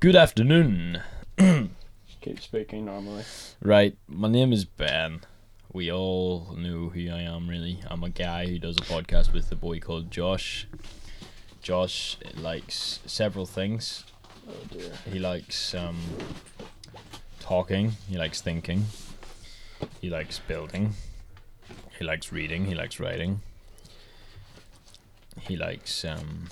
Good 0.00 0.16
afternoon. 0.16 1.02
Keep 1.36 2.40
speaking 2.40 2.86
normally. 2.86 3.24
Right, 3.60 3.98
my 4.08 4.28
name 4.28 4.50
is 4.50 4.64
Ben. 4.64 5.20
We 5.74 5.92
all 5.92 6.54
know 6.56 6.88
who 6.88 7.10
I 7.10 7.20
am, 7.20 7.50
really. 7.50 7.80
I'm 7.86 8.02
a 8.02 8.08
guy 8.08 8.46
who 8.46 8.58
does 8.58 8.78
a 8.78 8.80
podcast 8.80 9.34
with 9.34 9.52
a 9.52 9.56
boy 9.56 9.78
called 9.78 10.10
Josh. 10.10 10.66
Josh 11.60 12.16
likes 12.34 13.00
several 13.04 13.44
things. 13.44 14.04
Oh 14.48 14.54
dear. 14.70 14.90
He 15.12 15.18
likes 15.18 15.74
um, 15.74 15.98
talking, 17.38 17.92
he 18.08 18.16
likes 18.16 18.40
thinking, 18.40 18.86
he 20.00 20.08
likes 20.08 20.38
building, 20.38 20.94
he 21.98 22.06
likes 22.06 22.32
reading, 22.32 22.64
he 22.64 22.74
likes 22.74 22.98
writing, 22.98 23.42
he 25.42 25.56
likes 25.56 26.06
um, 26.06 26.48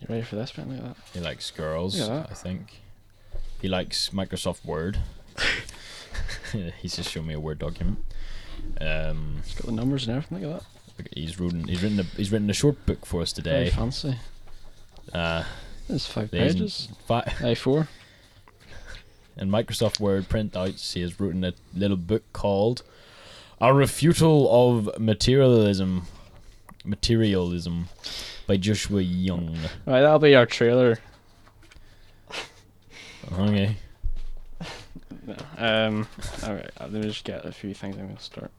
You 0.00 0.06
ready 0.08 0.22
for 0.22 0.36
this, 0.36 0.50
at 0.56 0.68
that. 0.68 0.96
he 1.12 1.20
likes 1.20 1.50
girls, 1.50 1.98
Yeah. 1.98 2.26
I 2.30 2.34
think. 2.34 2.80
He 3.60 3.68
likes 3.68 4.10
Microsoft 4.10 4.64
Word. 4.64 4.98
he's 6.80 6.96
just 6.96 7.10
shown 7.10 7.26
me 7.26 7.34
a 7.34 7.40
Word 7.40 7.58
document. 7.58 7.98
Um, 8.80 9.38
It's 9.40 9.54
got 9.54 9.66
the 9.66 9.72
numbers 9.72 10.06
and 10.06 10.16
everything. 10.16 10.48
Look 10.48 10.56
at 10.56 10.62
that. 10.96 11.08
he's 11.14 11.38
written 11.40 11.66
he's 11.68 11.82
written 11.82 12.00
a 12.00 12.02
he's 12.02 12.30
written 12.32 12.50
a 12.50 12.54
short 12.54 12.84
book 12.86 13.04
for 13.06 13.22
us 13.22 13.32
today. 13.32 13.50
Very 13.64 13.70
fancy. 13.70 14.16
Uh, 15.12 15.44
It's 15.88 16.06
five 16.06 16.30
pages. 16.30 16.88
Five. 17.06 17.32
A 17.42 17.54
four. 17.54 17.88
in 19.36 19.48
Microsoft 19.50 20.00
Word 20.00 20.28
printouts, 20.28 20.92
he 20.92 21.00
has 21.02 21.18
written 21.20 21.44
a 21.44 21.54
little 21.74 21.96
book 21.96 22.22
called 22.32 22.82
"A 23.60 23.68
Refutal 23.68 24.48
of 24.50 25.00
Materialism." 25.00 26.02
Materialism 26.84 27.88
by 28.48 28.56
Joshua 28.56 29.02
Young. 29.02 29.54
Right, 29.86 30.00
that'll 30.00 30.18
be 30.18 30.34
our 30.34 30.46
trailer. 30.46 30.98
Okay. 33.34 33.76
No. 35.26 35.36
Um. 35.58 36.08
All 36.44 36.54
right. 36.54 36.70
Let 36.80 36.90
me 36.90 37.02
just 37.02 37.24
get 37.24 37.44
a 37.44 37.52
few 37.52 37.74
things. 37.74 37.96
I'm 37.98 38.06
gonna 38.08 38.18
start. 38.18 38.50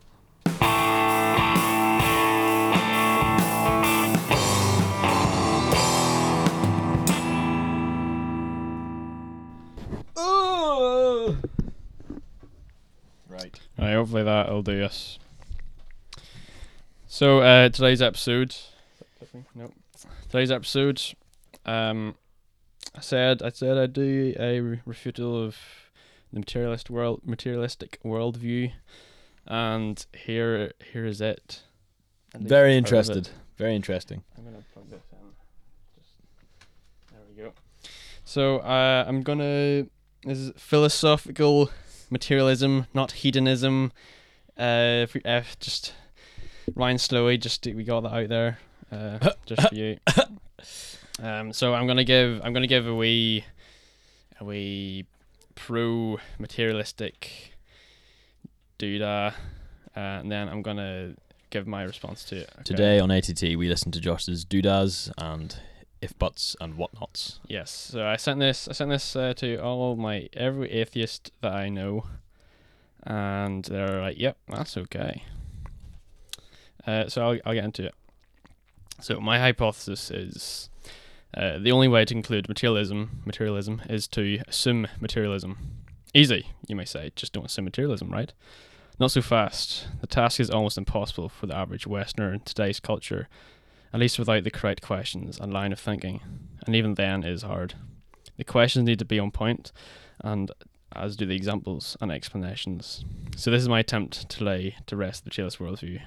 Right. 13.27 13.59
All 13.79 13.85
right. 13.85 13.93
Hopefully 13.95 14.23
that'll 14.23 14.61
do 14.61 14.83
us. 14.83 15.17
So 17.07 17.39
uh, 17.39 17.69
today's 17.69 18.03
episode. 18.03 18.55
Nope. 19.53 19.73
Today's 20.29 20.51
episode. 20.51 21.01
Um, 21.65 22.15
I 22.95 23.01
said 23.01 23.41
I 23.43 23.49
said 23.49 23.77
I'd 23.77 23.93
do 23.93 24.33
a 24.39 24.61
re- 24.61 24.81
refutal 24.87 25.45
of 25.45 25.57
the 26.31 26.39
materialist 26.39 26.89
world, 26.89 27.21
materialistic 27.25 27.99
worldview, 28.03 28.71
and 29.45 30.05
here 30.13 30.71
here 30.93 31.05
is 31.05 31.19
it. 31.19 31.63
Very 32.33 32.77
interested. 32.77 33.27
it. 33.27 33.31
Very 33.57 33.75
interesting. 33.75 34.23
I'm 34.37 34.45
gonna 34.45 34.63
plug 34.73 34.89
this 34.89 35.03
in. 35.11 35.17
Just 35.97 36.13
there 37.11 37.21
we 37.29 37.43
go. 37.43 37.51
So 38.23 38.59
uh, 38.59 39.03
I'm 39.05 39.21
gonna 39.21 39.87
this 40.23 40.37
is 40.37 40.51
philosophical 40.55 41.71
materialism, 42.09 42.87
not 42.93 43.11
hedonism. 43.11 43.91
Uh, 44.57 45.03
if 45.03 45.13
we, 45.13 45.21
uh, 45.23 45.43
just 45.59 45.93
Ryan 46.75 46.97
Slowey, 46.97 47.39
just 47.39 47.65
we 47.65 47.83
got 47.83 48.01
that 48.01 48.13
out 48.13 48.29
there, 48.29 48.59
uh, 48.91 49.31
just 49.45 49.69
for 49.69 49.75
you. 49.75 49.97
Um, 51.21 51.51
so 51.51 51.73
I'm 51.73 51.85
gonna 51.87 52.03
give 52.03 52.41
I'm 52.43 52.53
gonna 52.53 52.67
give 52.67 52.87
a 52.87 52.95
wee 52.95 53.43
a 54.39 54.45
wee 54.45 55.05
pro 55.55 56.17
materialistic 56.39 57.53
doodah, 58.77 59.33
uh, 59.33 59.99
and 59.99 60.31
then 60.31 60.47
I'm 60.47 60.61
gonna 60.61 61.15
give 61.49 61.67
my 61.67 61.83
response 61.83 62.23
to 62.25 62.37
it. 62.37 62.49
okay? 62.53 62.63
Today 62.63 62.99
on 62.99 63.11
ATT, 63.11 63.41
we 63.41 63.67
listen 63.67 63.91
to 63.91 63.99
Josh's 63.99 64.45
doodads 64.45 65.11
and 65.17 65.57
if 66.01 66.17
buts 66.17 66.55
and 66.61 66.75
whatnots. 66.75 67.39
Yes. 67.47 67.71
So 67.71 68.05
I 68.05 68.15
sent 68.15 68.39
this. 68.39 68.67
I 68.67 68.71
sent 68.71 68.89
this 68.89 69.15
uh, 69.15 69.33
to 69.35 69.57
all 69.57 69.95
my 69.95 70.29
every 70.33 70.71
atheist 70.71 71.31
that 71.41 71.51
I 71.53 71.67
know, 71.67 72.05
and 73.03 73.65
they're 73.65 74.01
like, 74.01 74.17
"Yep, 74.17 74.37
that's 74.47 74.77
okay." 74.77 75.23
Uh, 76.87 77.09
so 77.09 77.23
I'll 77.23 77.39
I'll 77.45 77.53
get 77.53 77.65
into 77.65 77.85
it. 77.87 77.95
So 79.01 79.19
my 79.19 79.39
hypothesis 79.39 80.11
is 80.11 80.69
uh, 81.35 81.57
the 81.59 81.71
only 81.71 81.87
way 81.87 82.05
to 82.05 82.15
include 82.15 82.49
materialism 82.49 83.21
materialism 83.25 83.81
is 83.89 84.07
to 84.09 84.39
assume 84.47 84.87
materialism. 84.99 85.57
Easy, 86.13 86.47
you 86.67 86.75
may 86.75 86.85
say. 86.85 87.11
Just 87.15 87.33
don't 87.33 87.45
assume 87.45 87.65
materialism, 87.65 88.09
right? 88.09 88.33
Not 88.99 89.11
so 89.11 89.21
fast. 89.21 89.87
The 90.01 90.07
task 90.07 90.39
is 90.39 90.49
almost 90.49 90.77
impossible 90.77 91.29
for 91.29 91.45
the 91.45 91.55
average 91.55 91.85
Westerner 91.85 92.33
in 92.33 92.39
today's 92.41 92.79
culture, 92.79 93.29
at 93.93 93.99
least 93.99 94.19
without 94.19 94.43
the 94.43 94.51
correct 94.51 94.81
questions 94.81 95.39
and 95.39 95.53
line 95.53 95.71
of 95.71 95.79
thinking 95.79 96.21
and 96.65 96.75
even 96.75 96.93
then 96.93 97.23
it 97.23 97.31
is 97.31 97.41
hard. 97.41 97.73
The 98.37 98.43
questions 98.43 98.85
need 98.85 98.99
to 98.99 99.05
be 99.05 99.19
on 99.19 99.31
point, 99.31 99.71
and 100.19 100.51
as 100.95 101.15
do 101.15 101.25
the 101.25 101.35
examples 101.35 101.97
and 101.99 102.11
explanations. 102.11 103.03
So 103.35 103.51
this 103.51 103.61
is 103.61 103.69
my 103.69 103.79
attempt 103.79 104.29
to 104.29 104.43
lay 104.43 104.75
to 104.87 104.95
rest 104.95 105.23
the 105.23 105.29
materialist 105.29 105.59
worldview. 105.59 106.01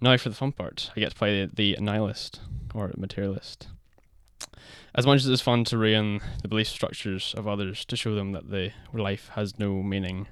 Now 0.00 0.16
for 0.16 0.28
the 0.28 0.34
fun 0.34 0.52
part, 0.52 0.90
I 0.96 1.00
get 1.00 1.10
to 1.10 1.16
play 1.16 1.44
the, 1.44 1.50
the 1.54 1.76
nihilist 1.80 2.40
or 2.72 2.92
materialist. 2.96 3.68
As 4.94 5.06
much 5.06 5.18
as 5.20 5.26
it's 5.26 5.42
fun 5.42 5.64
to 5.64 5.78
ruin 5.78 6.20
the 6.42 6.48
belief 6.48 6.68
structures 6.68 7.34
of 7.36 7.48
others 7.48 7.84
to 7.86 7.96
show 7.96 8.14
them 8.14 8.32
that 8.32 8.50
the 8.50 8.70
life 8.92 9.30
has 9.34 9.58
no 9.58 9.82
meaning, 9.82 10.28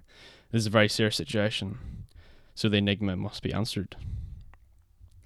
this 0.53 0.61
is 0.61 0.67
a 0.67 0.71
very 0.71 0.89
serious 0.89 1.17
situation. 1.17 1.79
So 2.55 2.69
the 2.69 2.79
enigma 2.79 3.17
must 3.17 3.43
be 3.43 3.53
answered. 3.53 3.97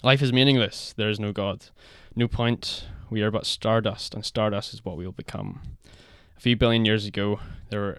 Life 0.03 0.23
is 0.23 0.33
meaningless. 0.33 0.95
There 0.97 1.11
is 1.11 1.21
no 1.21 1.33
God. 1.33 1.67
No 2.17 2.27
point. 2.27 2.87
We 3.11 3.23
are 3.23 3.31
but 3.31 3.47
stardust, 3.47 4.15
and 4.15 4.25
stardust 4.25 4.73
is 4.73 4.85
what 4.85 4.97
we 4.97 5.05
will 5.05 5.13
become. 5.13 5.61
A 6.37 6.41
few 6.41 6.57
billion 6.57 6.85
years 6.85 7.07
ago, 7.07 7.41
there 7.69 7.81
were, 7.81 7.99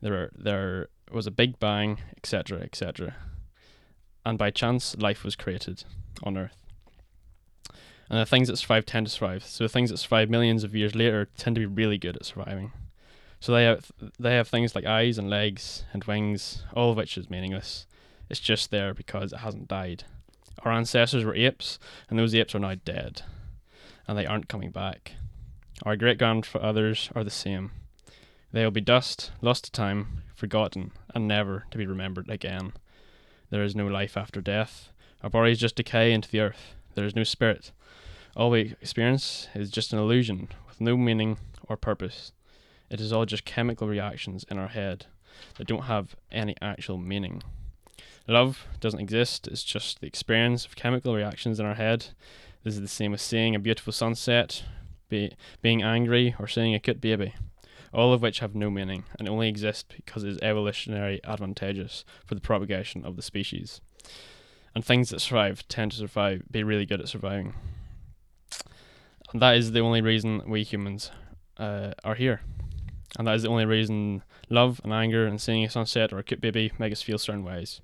there 0.00 0.12
were, 0.12 0.30
there 0.36 0.88
was 1.10 1.26
a 1.26 1.32
big 1.32 1.58
bang, 1.58 1.98
etc., 2.16 2.60
etc., 2.60 3.16
and 4.28 4.36
by 4.36 4.50
chance, 4.50 4.94
life 4.98 5.24
was 5.24 5.36
created 5.36 5.84
on 6.22 6.36
Earth. 6.36 6.66
And 8.10 8.20
the 8.20 8.26
things 8.26 8.48
that 8.48 8.58
survive 8.58 8.84
tend 8.84 9.06
to 9.06 9.12
survive. 9.12 9.42
So 9.42 9.64
the 9.64 9.70
things 9.70 9.88
that 9.88 9.96
survive 9.96 10.28
millions 10.28 10.64
of 10.64 10.74
years 10.74 10.94
later 10.94 11.28
tend 11.38 11.56
to 11.56 11.60
be 11.60 11.66
really 11.66 11.96
good 11.96 12.14
at 12.14 12.26
surviving. 12.26 12.72
So 13.40 13.52
they 13.52 13.64
have 13.64 13.90
they 14.18 14.34
have 14.34 14.46
things 14.46 14.74
like 14.74 14.84
eyes 14.84 15.16
and 15.16 15.30
legs 15.30 15.84
and 15.94 16.04
wings, 16.04 16.62
all 16.74 16.90
of 16.90 16.98
which 16.98 17.16
is 17.16 17.30
meaningless. 17.30 17.86
It's 18.28 18.38
just 18.38 18.70
there 18.70 18.92
because 18.92 19.32
it 19.32 19.38
hasn't 19.38 19.66
died. 19.66 20.04
Our 20.62 20.72
ancestors 20.72 21.24
were 21.24 21.34
apes, 21.34 21.78
and 22.10 22.18
those 22.18 22.34
apes 22.34 22.54
are 22.54 22.58
now 22.58 22.74
dead, 22.84 23.22
and 24.06 24.18
they 24.18 24.26
aren't 24.26 24.48
coming 24.48 24.70
back. 24.70 25.12
Our 25.84 25.96
great 25.96 26.18
grandfathers 26.18 27.08
are 27.14 27.24
the 27.24 27.30
same. 27.30 27.70
They 28.52 28.62
will 28.62 28.72
be 28.72 28.82
dust, 28.82 29.30
lost 29.40 29.64
to 29.64 29.72
time, 29.72 30.22
forgotten, 30.34 30.92
and 31.14 31.26
never 31.26 31.64
to 31.70 31.78
be 31.78 31.86
remembered 31.86 32.28
again. 32.28 32.74
There 33.50 33.64
is 33.64 33.74
no 33.74 33.86
life 33.86 34.16
after 34.16 34.40
death. 34.40 34.90
Our 35.22 35.30
bodies 35.30 35.58
just 35.58 35.76
decay 35.76 36.12
into 36.12 36.30
the 36.30 36.40
earth. 36.40 36.74
There 36.94 37.06
is 37.06 37.16
no 37.16 37.24
spirit. 37.24 37.72
All 38.36 38.50
we 38.50 38.74
experience 38.80 39.48
is 39.54 39.70
just 39.70 39.92
an 39.92 39.98
illusion 39.98 40.48
with 40.68 40.80
no 40.80 40.96
meaning 40.96 41.38
or 41.68 41.76
purpose. 41.76 42.32
It 42.90 43.00
is 43.00 43.12
all 43.12 43.26
just 43.26 43.44
chemical 43.44 43.88
reactions 43.88 44.44
in 44.50 44.58
our 44.58 44.68
head 44.68 45.06
that 45.56 45.66
don't 45.66 45.84
have 45.84 46.16
any 46.30 46.56
actual 46.60 46.98
meaning. 46.98 47.42
Love 48.26 48.66
doesn't 48.80 49.00
exist, 49.00 49.48
it's 49.48 49.64
just 49.64 50.00
the 50.00 50.06
experience 50.06 50.66
of 50.66 50.76
chemical 50.76 51.14
reactions 51.14 51.58
in 51.58 51.64
our 51.64 51.74
head. 51.74 52.08
This 52.62 52.74
is 52.74 52.80
the 52.80 52.88
same 52.88 53.14
as 53.14 53.22
seeing 53.22 53.54
a 53.54 53.58
beautiful 53.58 53.92
sunset, 53.92 54.64
be, 55.08 55.32
being 55.62 55.82
angry, 55.82 56.34
or 56.38 56.46
seeing 56.46 56.74
a 56.74 56.78
cute 56.78 57.00
baby, 57.00 57.34
all 57.92 58.12
of 58.12 58.22
which 58.22 58.40
have 58.40 58.54
no 58.54 58.70
meaning 58.70 59.04
and 59.18 59.28
only 59.28 59.48
exist 59.48 59.94
because 59.96 60.24
it 60.24 60.30
is 60.30 60.38
evolutionary 60.42 61.20
advantageous 61.24 62.04
for 62.26 62.34
the 62.34 62.40
propagation 62.40 63.04
of 63.04 63.16
the 63.16 63.22
species. 63.22 63.80
And 64.74 64.84
things 64.84 65.10
that 65.10 65.20
survive 65.20 65.66
tend 65.68 65.92
to 65.92 65.98
survive, 65.98 66.42
be 66.50 66.62
really 66.62 66.86
good 66.86 67.00
at 67.00 67.08
surviving. 67.08 67.54
And 69.32 69.42
that 69.42 69.56
is 69.56 69.72
the 69.72 69.80
only 69.80 70.00
reason 70.00 70.42
we 70.46 70.62
humans 70.62 71.10
uh, 71.58 71.92
are 72.04 72.14
here. 72.14 72.40
And 73.18 73.26
that 73.26 73.34
is 73.34 73.42
the 73.42 73.48
only 73.48 73.64
reason 73.64 74.22
love 74.50 74.80
and 74.84 74.92
anger 74.92 75.26
and 75.26 75.40
seeing 75.40 75.64
a 75.64 75.70
sunset 75.70 76.12
or 76.12 76.18
a 76.18 76.22
cute 76.22 76.40
baby 76.40 76.72
make 76.78 76.92
us 76.92 77.02
feel 77.02 77.18
certain 77.18 77.44
ways 77.44 77.80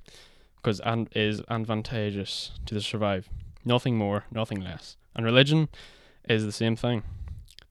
because 0.56 0.80
it 0.84 1.08
is 1.16 1.42
advantageous 1.50 2.52
to 2.66 2.74
the 2.74 2.80
survive. 2.80 3.28
Nothing 3.64 3.96
more, 3.96 4.24
nothing 4.30 4.60
less. 4.60 4.96
And 5.14 5.24
religion 5.24 5.68
is 6.28 6.44
the 6.44 6.52
same 6.52 6.76
thing. 6.76 7.02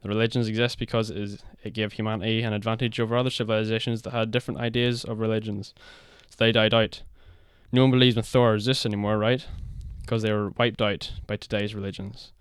The 0.04 0.10
religions 0.10 0.48
exist 0.48 0.78
because 0.78 1.10
it, 1.10 1.18
is, 1.18 1.44
it 1.64 1.74
gave 1.74 1.94
humanity 1.94 2.42
an 2.44 2.54
advantage 2.54 3.00
over 3.00 3.18
other 3.18 3.30
civilizations 3.30 4.02
that 4.04 4.12
had 4.12 4.32
different 4.32 4.60
ideas 4.60 5.04
of 5.06 5.20
religions. 5.20 5.74
So 6.30 6.36
they 6.38 6.52
died 6.52 6.74
out. 6.74 7.02
No 7.72 7.82
one 7.82 7.92
believes 7.92 8.16
in 8.18 8.24
Thor 8.24 8.54
or 8.54 8.60
Zeus 8.60 8.86
anymore, 8.86 9.18
right? 9.18 9.48
Because 10.02 10.22
they 10.22 10.32
were 10.32 10.50
wiped 10.50 10.82
out 10.82 11.14
by 11.26 11.38
today's 11.38 11.74
religions. 11.74 12.34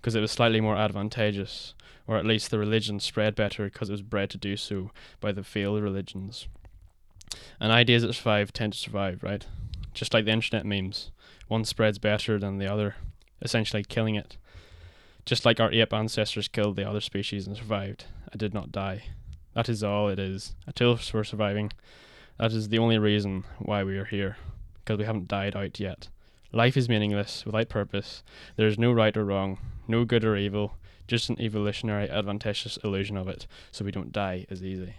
because 0.00 0.14
it 0.14 0.20
was 0.20 0.30
slightly 0.30 0.60
more 0.60 0.76
advantageous, 0.76 1.74
or 2.06 2.16
at 2.16 2.24
least 2.24 2.50
the 2.50 2.58
religion 2.58 2.98
spread 3.00 3.34
better 3.34 3.64
because 3.64 3.90
it 3.90 3.92
was 3.92 4.02
bred 4.02 4.30
to 4.30 4.38
do 4.38 4.56
so 4.56 4.90
by 5.20 5.30
the 5.30 5.44
failed 5.44 5.82
religions. 5.82 6.48
And 7.60 7.70
ideas 7.70 8.02
that 8.02 8.14
survive 8.14 8.52
tend 8.52 8.72
to 8.72 8.78
survive, 8.78 9.22
right? 9.22 9.46
Just 9.92 10.14
like 10.14 10.24
the 10.24 10.32
internet 10.32 10.64
memes, 10.64 11.10
one 11.48 11.64
spreads 11.64 11.98
better 11.98 12.38
than 12.38 12.58
the 12.58 12.72
other, 12.72 12.96
essentially 13.42 13.84
killing 13.84 14.14
it. 14.14 14.36
Just 15.24 15.44
like 15.44 15.60
our 15.60 15.72
ape 15.72 15.92
ancestors 15.92 16.48
killed 16.48 16.76
the 16.76 16.88
other 16.88 17.00
species 17.00 17.46
and 17.46 17.56
survived, 17.56 18.06
I 18.32 18.36
did 18.36 18.52
not 18.52 18.72
die. 18.72 19.04
That 19.54 19.68
is 19.68 19.84
all 19.84 20.08
it 20.08 20.18
is. 20.18 20.54
A 20.66 20.72
tool 20.72 20.96
for 20.96 21.24
surviving. 21.24 21.72
That 22.38 22.52
is 22.52 22.68
the 22.68 22.78
only 22.78 22.98
reason 22.98 23.44
why 23.58 23.84
we 23.84 23.98
are 23.98 24.04
here, 24.04 24.36
because 24.76 24.98
we 24.98 25.04
haven't 25.04 25.28
died 25.28 25.54
out 25.54 25.78
yet. 25.78 26.08
Life 26.52 26.76
is 26.76 26.88
meaningless, 26.88 27.44
without 27.46 27.68
purpose. 27.68 28.22
There 28.56 28.66
is 28.66 28.78
no 28.78 28.92
right 28.92 29.16
or 29.16 29.24
wrong, 29.24 29.58
no 29.86 30.04
good 30.04 30.24
or 30.24 30.36
evil, 30.36 30.76
just 31.06 31.28
an 31.28 31.40
evolutionary 31.40 32.08
advantageous 32.08 32.78
illusion 32.82 33.16
of 33.16 33.28
it, 33.28 33.46
so 33.70 33.84
we 33.84 33.92
don't 33.92 34.12
die 34.12 34.46
as 34.50 34.64
easy. 34.64 34.94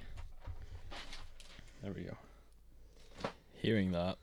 There 1.82 1.94
we 1.94 2.04
go. 2.04 2.16
Hearing 3.56 3.92
that, 3.92 4.18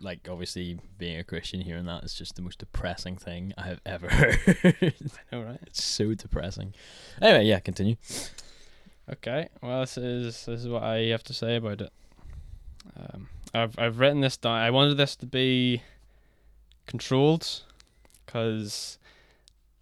like 0.00 0.28
obviously 0.30 0.78
being 0.98 1.18
a 1.18 1.24
Christian, 1.24 1.60
hearing 1.60 1.86
that 1.86 2.04
is 2.04 2.14
just 2.14 2.36
the 2.36 2.42
most 2.42 2.58
depressing 2.58 3.16
thing 3.16 3.52
I 3.56 3.62
have 3.66 3.80
ever 3.84 4.08
heard. 4.10 4.38
I 4.72 4.92
know, 5.32 5.42
right? 5.42 5.58
it's 5.62 5.82
so 5.82 6.14
depressing. 6.14 6.74
Anyway, 7.20 7.44
yeah, 7.46 7.60
continue. 7.60 7.96
Okay, 9.10 9.48
well, 9.62 9.80
this 9.80 9.98
is 9.98 10.46
this 10.46 10.60
is 10.60 10.68
what 10.68 10.82
I 10.82 11.06
have 11.06 11.22
to 11.24 11.34
say 11.34 11.56
about 11.56 11.80
it. 11.82 11.92
Um, 12.96 13.28
I've 13.52 13.78
I've 13.78 13.98
written 13.98 14.20
this 14.20 14.36
down. 14.36 14.58
I 14.58 14.70
wanted 14.70 14.96
this 14.96 15.16
to 15.16 15.26
be 15.26 15.82
controlled, 16.86 17.62
because 18.24 18.98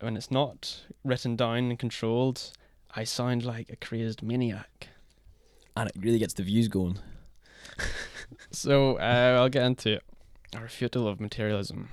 when 0.00 0.16
it's 0.16 0.30
not 0.30 0.82
written 1.04 1.36
down 1.36 1.70
and 1.70 1.78
controlled, 1.78 2.52
I 2.94 3.04
sound 3.04 3.44
like 3.44 3.70
a 3.70 3.76
crazed 3.76 4.22
maniac. 4.22 4.88
And 5.76 5.88
it 5.88 5.96
really 5.98 6.18
gets 6.18 6.34
the 6.34 6.42
views 6.42 6.68
going. 6.68 6.98
So 8.62 8.96
uh, 8.98 9.38
I'll 9.40 9.48
get 9.48 9.64
into. 9.64 9.98
A 10.54 10.58
refutal 10.58 11.08
of 11.08 11.20
materialism. 11.20 11.88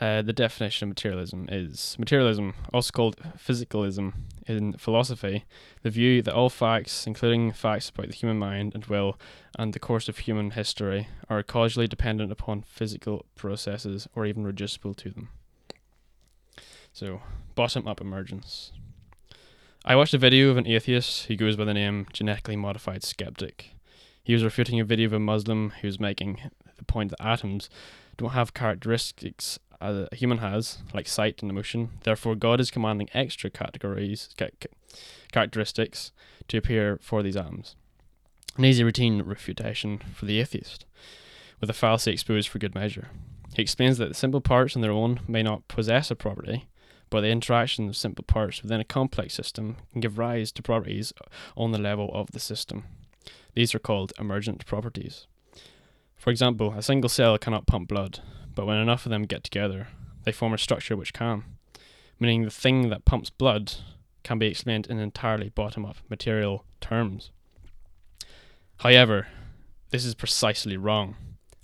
Uh, 0.00 0.22
the 0.22 0.32
definition 0.32 0.86
of 0.86 0.88
materialism 0.88 1.46
is 1.52 1.94
materialism, 1.98 2.54
also 2.72 2.90
called 2.90 3.16
physicalism 3.36 4.14
in 4.46 4.72
philosophy, 4.78 5.44
the 5.82 5.90
view 5.90 6.22
that 6.22 6.32
all 6.32 6.48
facts, 6.48 7.06
including 7.06 7.52
facts 7.52 7.90
about 7.90 8.06
the 8.06 8.14
human 8.14 8.38
mind 8.38 8.74
and 8.74 8.86
will 8.86 9.20
and 9.58 9.74
the 9.74 9.78
course 9.78 10.08
of 10.08 10.16
human 10.16 10.52
history, 10.52 11.06
are 11.28 11.42
causally 11.42 11.86
dependent 11.86 12.32
upon 12.32 12.62
physical 12.62 13.26
processes 13.34 14.08
or 14.16 14.24
even 14.24 14.42
reducible 14.42 14.94
to 14.94 15.10
them. 15.10 15.28
So, 16.94 17.20
bottom 17.54 17.86
up 17.86 18.00
emergence. 18.00 18.72
I 19.84 19.96
watched 19.96 20.14
a 20.14 20.18
video 20.18 20.48
of 20.48 20.56
an 20.56 20.66
atheist 20.66 21.26
who 21.26 21.36
goes 21.36 21.56
by 21.56 21.66
the 21.66 21.74
name 21.74 22.06
Genetically 22.14 22.56
Modified 22.56 23.04
Skeptic. 23.04 23.74
He 24.22 24.32
was 24.32 24.44
refuting 24.44 24.78
a 24.78 24.84
video 24.84 25.06
of 25.06 25.12
a 25.12 25.18
Muslim 25.18 25.70
who 25.80 25.88
was 25.88 25.98
making 25.98 26.38
the 26.76 26.84
point 26.84 27.10
that 27.10 27.24
atoms 27.24 27.68
don't 28.16 28.30
have 28.30 28.54
characteristics 28.54 29.58
uh, 29.80 30.06
a 30.12 30.14
human 30.14 30.38
has, 30.38 30.78
like 30.94 31.08
sight 31.08 31.42
and 31.42 31.50
emotion. 31.50 31.90
Therefore, 32.04 32.36
God 32.36 32.60
is 32.60 32.70
commanding 32.70 33.08
extra 33.12 33.50
categories, 33.50 34.28
ca- 34.38 34.50
ca- 34.60 34.96
characteristics 35.32 36.12
to 36.48 36.56
appear 36.56 36.98
for 37.02 37.22
these 37.22 37.36
atoms. 37.36 37.74
An 38.56 38.64
easy 38.64 38.84
routine 38.84 39.22
refutation 39.22 39.98
for 40.14 40.26
the 40.26 40.38
atheist, 40.38 40.84
with 41.60 41.68
a 41.68 41.72
fallacy 41.72 42.12
exposed 42.12 42.48
for 42.48 42.60
good 42.60 42.74
measure. 42.74 43.08
He 43.54 43.62
explains 43.62 43.98
that 43.98 44.08
the 44.08 44.14
simple 44.14 44.40
parts 44.40 44.76
on 44.76 44.82
their 44.82 44.92
own 44.92 45.20
may 45.26 45.42
not 45.42 45.66
possess 45.66 46.10
a 46.10 46.14
property, 46.14 46.68
but 47.10 47.22
the 47.22 47.30
interaction 47.30 47.88
of 47.88 47.96
simple 47.96 48.24
parts 48.24 48.62
within 48.62 48.80
a 48.80 48.84
complex 48.84 49.34
system 49.34 49.76
can 49.90 50.00
give 50.00 50.16
rise 50.16 50.52
to 50.52 50.62
properties 50.62 51.12
on 51.56 51.72
the 51.72 51.78
level 51.78 52.10
of 52.14 52.30
the 52.30 52.40
system. 52.40 52.84
These 53.54 53.74
are 53.74 53.78
called 53.78 54.12
emergent 54.18 54.64
properties. 54.66 55.26
For 56.16 56.30
example, 56.30 56.74
a 56.76 56.82
single 56.82 57.08
cell 57.08 57.36
cannot 57.38 57.66
pump 57.66 57.88
blood, 57.88 58.20
but 58.54 58.66
when 58.66 58.78
enough 58.78 59.06
of 59.06 59.10
them 59.10 59.24
get 59.24 59.44
together, 59.44 59.88
they 60.24 60.32
form 60.32 60.54
a 60.54 60.58
structure 60.58 60.96
which 60.96 61.12
can, 61.12 61.44
meaning 62.18 62.44
the 62.44 62.50
thing 62.50 62.88
that 62.90 63.04
pumps 63.04 63.30
blood 63.30 63.74
can 64.22 64.38
be 64.38 64.46
explained 64.46 64.86
in 64.86 64.98
entirely 64.98 65.48
bottom 65.48 65.84
up 65.84 65.96
material 66.08 66.64
terms. 66.80 67.30
However, 68.78 69.28
this 69.90 70.04
is 70.04 70.14
precisely 70.14 70.76
wrong. 70.76 71.16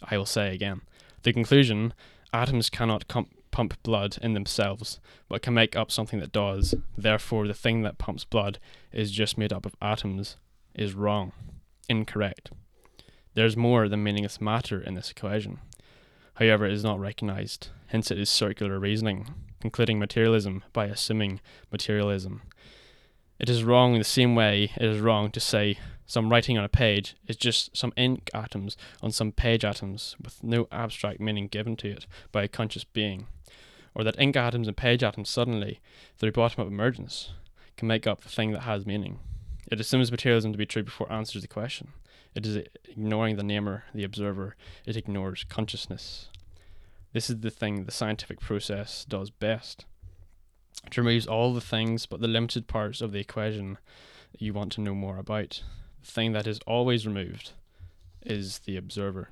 I 0.02 0.19
will 0.19 0.26
say 0.26 0.55
again. 0.55 0.82
The 1.23 1.32
conclusion 1.32 1.94
atoms 2.32 2.69
cannot 2.70 3.08
com- 3.08 3.31
pump 3.50 3.82
blood 3.82 4.19
in 4.23 4.34
themselves, 4.34 5.00
but 5.29 5.43
can 5.43 5.55
make 5.55 5.75
up 5.75 5.91
something 5.91 6.20
that 6.20 6.32
does. 6.32 6.75
Therefore, 6.96 7.46
the 7.46 7.55
thing 7.55 7.82
that 7.82 7.99
pumps 7.99 8.25
blood 8.25 8.58
is 8.93 9.11
just 9.11 9.38
made 9.38 9.52
up 9.52 9.67
of 9.67 9.75
atoms 9.81 10.37
is 10.75 10.94
wrong, 10.94 11.32
incorrect. 11.88 12.50
There's 13.35 13.56
more 13.56 13.88
than 13.88 14.02
meaningless 14.02 14.40
matter 14.40 14.81
in 14.81 14.94
this 14.94 15.11
equation. 15.11 15.61
However, 16.35 16.67
it 16.67 16.73
is 16.73 16.85
not 16.85 17.00
recognized, 17.00 17.69
hence, 17.88 18.11
it 18.11 18.19
is 18.19 18.31
circular 18.31 18.79
reasoning, 18.79 19.35
concluding 19.61 19.99
materialism 19.99 20.62
by 20.73 20.87
assuming 20.87 21.40
materialism. 21.73 22.43
It 23.38 23.49
is 23.49 23.64
wrong 23.64 23.94
in 23.94 23.99
the 23.99 24.05
same 24.05 24.35
way 24.35 24.73
it 24.76 24.85
is 24.85 25.00
wrong 25.00 25.31
to 25.31 25.40
say 25.40 25.79
some 26.06 26.31
writing 26.31 26.56
on 26.56 26.64
a 26.64 26.69
page 26.69 27.17
is 27.26 27.37
just 27.37 27.76
some 27.76 27.93
ink 27.96 28.31
atoms 28.32 28.76
on 29.02 29.12
some 29.12 29.31
page 29.31 29.64
atoms 29.64 30.17
with 30.23 30.43
no 30.43 30.67
abstract 30.73 31.20
meaning 31.20 31.49
given 31.49 31.76
to 31.76 31.91
it 31.91 32.06
by 32.32 32.43
a 32.43 32.49
conscious 32.49 32.82
being, 32.82 33.26
or 33.94 34.02
that 34.02 34.19
ink 34.19 34.34
atoms 34.34 34.69
and 34.69 34.76
page 34.76 35.02
atoms 35.02 35.29
suddenly, 35.29 35.81
through 36.17 36.32
bottom 36.32 36.62
up 36.62 36.69
emergence, 36.69 37.32
can 37.76 37.87
make 37.87 38.06
up 38.06 38.23
the 38.23 38.29
thing 38.29 38.52
that 38.52 38.62
has 38.62 38.87
meaning. 38.87 39.19
It 39.70 39.81
assumes 39.81 40.11
materialism 40.11 40.53
to 40.53 40.59
be 40.59 40.67
true 40.67 40.82
before 40.82 41.12
answers 41.12 41.43
the 41.43 41.49
question. 41.49 41.88
It 42.35 42.47
is 42.47 42.56
ignoring 42.88 43.37
the 43.37 43.43
namer, 43.43 43.85
the 43.94 44.05
observer. 44.05 44.56
It 44.87 44.97
ignores 44.97 45.44
consciousness. 45.44 46.29
This 47.12 47.31
is 47.31 47.41
the 47.41 47.50
thing 47.50 47.85
the 47.85 47.93
scientific 47.93 48.41
process 48.41 49.05
does 49.05 49.31
best. 49.31 49.85
It 50.87 50.97
removes 50.97 51.26
all 51.26 51.53
the 51.53 51.61
things 51.61 52.06
but 52.06 52.20
the 52.20 52.29
limited 52.29 52.67
parts 52.67 53.00
of 53.00 53.12
the 53.12 53.19
equation 53.19 53.79
you 54.38 54.53
want 54.53 54.73
to 54.73 54.81
know 54.81 54.94
more 54.94 55.19
about. 55.19 55.62
The 56.03 56.11
thing 56.11 56.32
that 56.32 56.47
is 56.47 56.61
always 56.67 57.06
removed 57.06 57.53
is 58.25 58.61
the 58.61 58.76
observer. 58.76 59.31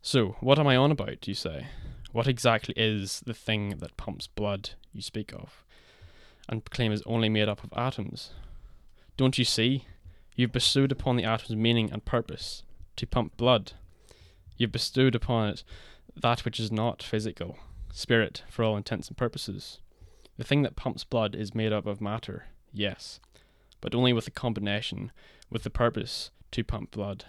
So, 0.00 0.36
what 0.40 0.58
am 0.58 0.66
I 0.66 0.76
on 0.76 0.90
about, 0.90 1.28
you 1.28 1.34
say? 1.34 1.66
What 2.12 2.26
exactly 2.26 2.74
is 2.76 3.22
the 3.24 3.34
thing 3.34 3.78
that 3.78 3.96
pumps 3.96 4.26
blood 4.26 4.70
you 4.92 5.00
speak 5.00 5.32
of, 5.32 5.64
and 6.48 6.64
claim 6.70 6.92
is 6.92 7.02
only 7.06 7.28
made 7.28 7.48
up 7.48 7.64
of 7.64 7.72
atoms? 7.76 8.32
Don't 9.22 9.38
you 9.38 9.44
see? 9.44 9.84
You've 10.34 10.50
bestowed 10.50 10.90
upon 10.90 11.14
the 11.14 11.22
atoms 11.22 11.54
meaning 11.54 11.92
and 11.92 12.04
purpose 12.04 12.64
to 12.96 13.06
pump 13.06 13.36
blood. 13.36 13.74
You've 14.56 14.72
bestowed 14.72 15.14
upon 15.14 15.50
it 15.50 15.62
that 16.16 16.44
which 16.44 16.58
is 16.58 16.72
not 16.72 17.04
physical, 17.04 17.56
spirit 17.92 18.42
for 18.50 18.64
all 18.64 18.76
intents 18.76 19.06
and 19.06 19.16
purposes. 19.16 19.78
The 20.38 20.42
thing 20.42 20.62
that 20.62 20.74
pumps 20.74 21.04
blood 21.04 21.36
is 21.36 21.54
made 21.54 21.72
up 21.72 21.86
of 21.86 22.00
matter, 22.00 22.46
yes, 22.72 23.20
but 23.80 23.94
only 23.94 24.12
with 24.12 24.26
a 24.26 24.32
combination 24.32 25.12
with 25.48 25.62
the 25.62 25.70
purpose 25.70 26.32
to 26.50 26.64
pump 26.64 26.90
blood, 26.90 27.24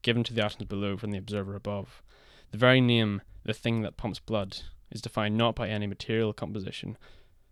given 0.00 0.24
to 0.24 0.32
the 0.32 0.42
atoms 0.42 0.64
below 0.64 0.96
from 0.96 1.10
the 1.10 1.18
observer 1.18 1.54
above. 1.54 2.02
The 2.50 2.56
very 2.56 2.80
name, 2.80 3.20
the 3.44 3.52
thing 3.52 3.82
that 3.82 3.98
pumps 3.98 4.20
blood, 4.20 4.60
is 4.90 5.02
defined 5.02 5.36
not 5.36 5.54
by 5.54 5.68
any 5.68 5.86
material 5.86 6.32
composition, 6.32 6.96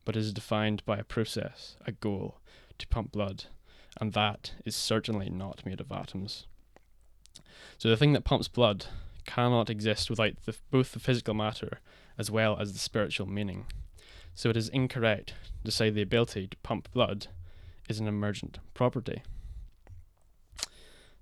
but 0.07 0.17
is 0.17 0.33
defined 0.33 0.83
by 0.87 0.97
a 0.97 1.05
process, 1.05 1.77
a 1.87 1.93
goal, 1.93 2.39
to 2.79 2.89
pump 2.89 3.13
blood, 3.13 3.45
and 4.01 4.13
that 4.13 4.53
is 4.65 4.75
certainly 4.75 5.31
not 5.31 5.65
made 5.65 5.81
of 5.81 5.93
atoms. 5.93 6.47
So 7.79 7.89
the 7.89 7.97
thing 7.97 8.13
that 8.13 8.25
pumps 8.25 8.49
blood 8.49 8.87
cannot 9.27 9.71
exist 9.71 10.11
without 10.11 10.35
the, 10.45 10.55
both 10.71 10.93
the 10.93 11.01
physical 11.01 11.35
matter 11.35 11.81
as 12.19 12.31
well 12.31 12.59
as 12.59 12.73
the 12.73 12.79
spiritual 12.79 13.27
meaning. 13.27 13.67
So 14.35 14.51
it 14.51 14.57
is 14.57 14.69
incorrect 14.69 15.35
to 15.65 15.71
say 15.71 15.91
the 15.91 16.03
ability 16.03 16.49
to 16.49 16.57
pump 16.59 16.91
blood 16.93 17.29
is 17.89 18.01
an 18.01 18.09
emergent 18.09 18.59
property. 18.73 19.23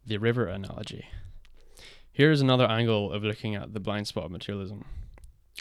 The 0.07 0.19
river 0.19 0.47
analogy. 0.47 1.07
Here 2.13 2.31
is 2.31 2.41
another 2.41 2.67
angle 2.67 3.13
of 3.13 3.23
looking 3.23 3.55
at 3.55 3.73
the 3.73 3.81
blind 3.81 4.09
spot 4.09 4.25
of 4.25 4.31
materialism. 4.31 4.85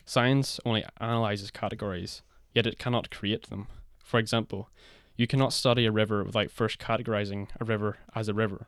Science 0.06 0.60
only 0.66 0.84
analyzes 1.00 1.52
categories, 1.52 2.22
yet 2.54 2.68
it 2.68 2.80
cannot 2.80 3.12
create 3.12 3.50
them. 3.50 3.68
For 4.00 4.20
example, 4.20 4.70
you 5.22 5.28
cannot 5.28 5.54
study 5.54 5.86
a 5.86 5.92
river 5.92 6.24
without 6.24 6.50
first 6.50 6.80
categorizing 6.80 7.48
a 7.60 7.64
river 7.64 8.00
as 8.16 8.28
a 8.28 8.34
river. 8.34 8.66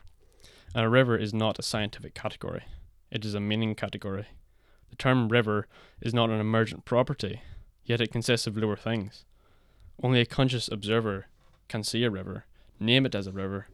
And 0.75 0.85
a 0.85 0.89
river 0.89 1.17
is 1.17 1.33
not 1.33 1.57
a 1.57 1.63
scientific 1.63 2.13
category, 2.13 2.65
it 3.09 3.25
is 3.25 3.33
a 3.33 3.39
meaning 3.39 3.73
category. 3.73 4.27
The 4.91 4.95
term 4.95 5.29
river 5.29 5.65
is 5.99 6.13
not 6.13 6.29
an 6.29 6.39
emergent 6.39 6.85
property, 6.85 7.41
yet 7.85 8.01
it 8.01 8.11
consists 8.11 8.45
of 8.45 8.55
lower 8.55 8.75
things. 8.75 9.25
Only 10.03 10.21
a 10.21 10.27
conscious 10.27 10.67
observer 10.67 11.25
can 11.69 11.83
see 11.83 12.03
a 12.03 12.11
river, 12.11 12.45
name 12.79 13.07
it 13.07 13.15
as 13.15 13.25
a 13.25 13.31
river, 13.31 13.65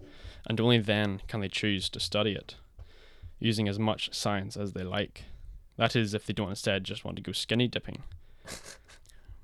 and 0.47 0.61
only 0.61 0.77
then 0.77 1.21
can 1.27 1.41
they 1.41 1.49
choose 1.49 1.89
to 1.89 1.99
study 1.99 2.31
it, 2.31 2.55
using 3.39 3.67
as 3.67 3.77
much 3.77 4.13
science 4.13 4.55
as 4.55 4.71
they 4.71 4.83
like. 4.83 5.25
That 5.75 5.97
is, 5.97 6.13
if 6.13 6.25
they 6.25 6.33
don't 6.33 6.51
instead 6.51 6.85
just 6.85 7.03
want 7.03 7.17
to 7.17 7.23
go 7.23 7.33
skinny 7.33 7.67
dipping. 7.67 8.03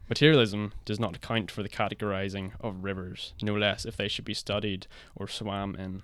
Materialism 0.08 0.74
does 0.86 1.00
not 1.00 1.16
account 1.16 1.50
for 1.50 1.64
the 1.64 1.70
categorizing 1.70 2.52
of 2.62 2.84
rivers, 2.84 3.34
no 3.42 3.56
less 3.56 3.86
if 3.86 3.98
they 3.98 4.08
should 4.08 4.26
be 4.26 4.34
studied 4.34 4.86
or 5.16 5.28
swam 5.28 5.76
in. 5.76 6.04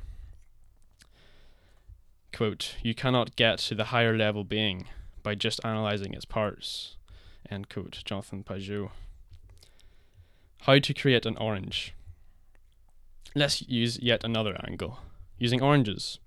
Quote, 2.34 2.76
you 2.82 2.96
cannot 2.96 3.36
get 3.36 3.60
to 3.60 3.76
the 3.76 3.86
higher 3.86 4.18
level 4.18 4.44
being 4.44 4.86
by 5.22 5.36
just 5.36 5.64
analyzing 5.64 6.14
its 6.14 6.26
parts. 6.26 6.96
End 7.50 7.70
quote, 7.70 8.02
Jonathan 8.06 8.44
Pageau. 8.44 8.90
How 10.62 10.80
to 10.80 10.94
create 10.94 11.26
an 11.26 11.38
orange. 11.38 11.94
Let's 13.36 13.62
use 13.68 14.00
yet 14.02 14.24
another 14.24 14.60
angle. 14.68 15.00
Using 15.38 15.62
oranges. 15.62 16.20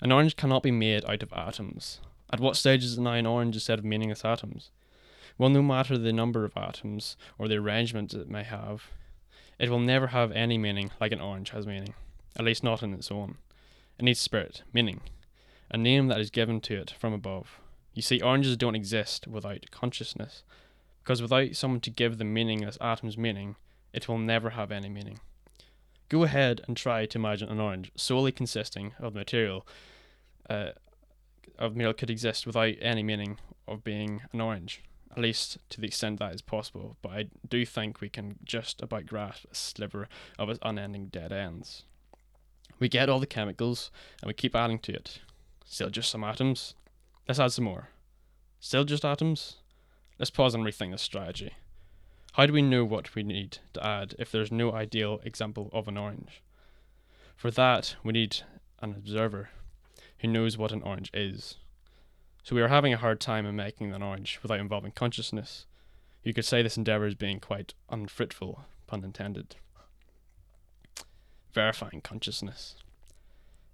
An 0.00 0.12
orange 0.12 0.36
cannot 0.36 0.62
be 0.62 0.70
made 0.70 1.04
out 1.04 1.22
of 1.22 1.32
atoms. 1.32 2.00
At 2.32 2.40
what 2.40 2.56
stage 2.56 2.84
is 2.84 2.98
now 2.98 3.12
an 3.12 3.26
orange 3.26 3.56
instead 3.56 3.78
of 3.78 3.84
meaningless 3.84 4.24
atoms? 4.24 4.70
Well, 5.38 5.50
no 5.50 5.62
matter 5.62 5.96
the 5.96 6.12
number 6.12 6.44
of 6.44 6.56
atoms 6.56 7.16
or 7.38 7.48
the 7.48 7.56
arrangement 7.56 8.14
it 8.14 8.28
may 8.28 8.44
have, 8.44 8.84
it 9.58 9.70
will 9.70 9.80
never 9.80 10.08
have 10.08 10.32
any 10.32 10.58
meaning 10.58 10.90
like 11.00 11.12
an 11.12 11.20
orange 11.20 11.50
has 11.50 11.66
meaning, 11.66 11.94
at 12.36 12.44
least 12.44 12.64
not 12.64 12.82
in 12.82 12.92
its 12.92 13.10
own. 13.10 13.36
It 13.98 14.04
needs 14.04 14.20
spirit, 14.20 14.62
meaning, 14.72 15.00
a 15.70 15.76
name 15.76 16.08
that 16.08 16.20
is 16.20 16.30
given 16.30 16.60
to 16.62 16.76
it 16.80 16.94
from 16.98 17.12
above. 17.12 17.60
You 17.94 18.02
see, 18.02 18.20
oranges 18.20 18.56
don't 18.56 18.74
exist 18.74 19.26
without 19.26 19.70
consciousness, 19.70 20.42
because 21.02 21.22
without 21.22 21.54
someone 21.56 21.80
to 21.80 21.90
give 21.90 22.18
the 22.18 22.24
meaningless 22.24 22.78
atoms 22.80 23.18
meaning, 23.18 23.56
it 23.92 24.08
will 24.08 24.18
never 24.18 24.50
have 24.50 24.72
any 24.72 24.88
meaning. 24.88 25.20
Go 26.08 26.24
ahead 26.24 26.60
and 26.66 26.76
try 26.76 27.06
to 27.06 27.18
imagine 27.18 27.48
an 27.48 27.60
orange 27.60 27.90
solely 27.96 28.32
consisting 28.32 28.92
of 28.98 29.14
material 29.14 29.66
uh, 30.50 30.70
of 31.58 31.72
material 31.72 31.94
could 31.94 32.10
exist 32.10 32.46
without 32.46 32.74
any 32.80 33.02
meaning 33.02 33.38
of 33.68 33.84
being 33.84 34.22
an 34.32 34.40
orange 34.40 34.82
at 35.12 35.22
least 35.22 35.58
to 35.70 35.80
the 35.80 35.86
extent 35.86 36.18
that 36.18 36.34
is 36.34 36.42
possible, 36.42 36.96
but 37.02 37.12
I 37.12 37.26
do 37.48 37.66
think 37.66 38.00
we 38.00 38.08
can 38.08 38.38
just 38.44 38.82
about 38.82 39.06
grasp 39.06 39.44
a 39.50 39.54
sliver 39.54 40.08
of 40.38 40.48
its 40.48 40.58
unending 40.62 41.06
dead 41.06 41.32
ends. 41.32 41.84
We 42.78 42.88
get 42.88 43.08
all 43.08 43.20
the 43.20 43.26
chemicals 43.26 43.90
and 44.20 44.28
we 44.28 44.34
keep 44.34 44.56
adding 44.56 44.78
to 44.80 44.92
it. 44.92 45.20
Still 45.64 45.90
just 45.90 46.10
some 46.10 46.24
atoms. 46.24 46.74
Let's 47.28 47.38
add 47.38 47.52
some 47.52 47.66
more. 47.66 47.88
Still 48.58 48.84
just 48.84 49.04
atoms? 49.04 49.56
Let's 50.18 50.30
pause 50.30 50.54
and 50.54 50.64
rethink 50.64 50.92
this 50.92 51.02
strategy. 51.02 51.52
How 52.32 52.46
do 52.46 52.52
we 52.52 52.62
know 52.62 52.84
what 52.84 53.14
we 53.14 53.22
need 53.22 53.58
to 53.74 53.86
add 53.86 54.14
if 54.18 54.32
there's 54.32 54.50
no 54.50 54.72
ideal 54.72 55.20
example 55.24 55.68
of 55.72 55.88
an 55.88 55.98
orange? 55.98 56.42
For 57.36 57.50
that, 57.50 57.96
we 58.02 58.12
need 58.12 58.38
an 58.80 58.92
observer 58.92 59.50
who 60.18 60.28
knows 60.28 60.56
what 60.56 60.72
an 60.72 60.82
orange 60.82 61.10
is. 61.12 61.56
So 62.42 62.56
we 62.56 62.62
are 62.62 62.68
having 62.68 62.92
a 62.92 62.98
hard 62.98 63.20
time 63.20 63.46
in 63.46 63.54
making 63.54 63.92
an 63.92 64.02
orange 64.02 64.40
without 64.42 64.58
involving 64.58 64.90
consciousness. 64.92 65.66
You 66.24 66.34
could 66.34 66.44
say 66.44 66.62
this 66.62 66.76
endeavour 66.76 67.06
is 67.06 67.14
being 67.14 67.38
quite 67.38 67.74
unfruitful, 67.88 68.64
pun 68.88 69.04
intended. 69.04 69.56
Verifying 71.52 72.00
consciousness. 72.00 72.74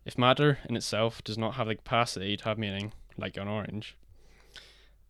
If 0.04 0.18
matter 0.18 0.58
in 0.68 0.76
itself 0.76 1.24
does 1.24 1.38
not 1.38 1.54
have 1.54 1.66
the 1.66 1.76
capacity 1.76 2.36
to 2.36 2.44
have 2.44 2.58
meaning, 2.58 2.92
like 3.16 3.36
an 3.38 3.48
orange, 3.48 3.96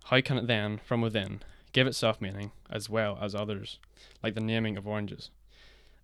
how 0.05 0.21
can 0.21 0.39
it 0.39 0.47
then, 0.47 0.81
from 0.85 1.01
within, 1.01 1.43
give 1.73 1.87
itself 1.87 2.21
meaning 2.21 2.53
as 2.71 2.89
well 2.89 3.19
as 3.21 3.35
others, 3.35 3.79
like 4.23 4.35
the 4.35 4.41
naming 4.41 4.77
of 4.77 4.87
oranges? 4.87 5.31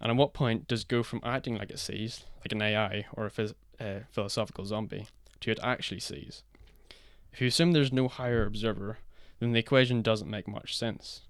And 0.00 0.11
at 0.11 0.16
what 0.16 0.34
point 0.34 0.66
does 0.66 0.84
go 0.84 1.02
from 1.02 1.20
acting 1.25 1.56
like 1.56 1.70
it 1.70 1.78
sees, 1.78 2.25
like 2.40 2.52
an 2.52 2.62
AI 2.62 3.06
or 3.12 3.26
a 3.26 3.30
phys- 3.30 3.54
uh, 3.80 4.00
philosophical 4.11 4.64
zombie, 4.64 5.06
to 5.40 5.50
it 5.50 5.61
actually 5.62 6.00
sees? 6.00 6.42
If 7.35 7.41
you 7.41 7.49
assume 7.49 7.73
there's 7.73 7.93
no 7.93 8.07
higher 8.07 8.47
observer, 8.47 8.99
then 9.41 9.50
the 9.50 9.59
equation 9.59 10.03
doesn't 10.03 10.31
make 10.31 10.47
much 10.47 10.79
sense. 10.79 11.23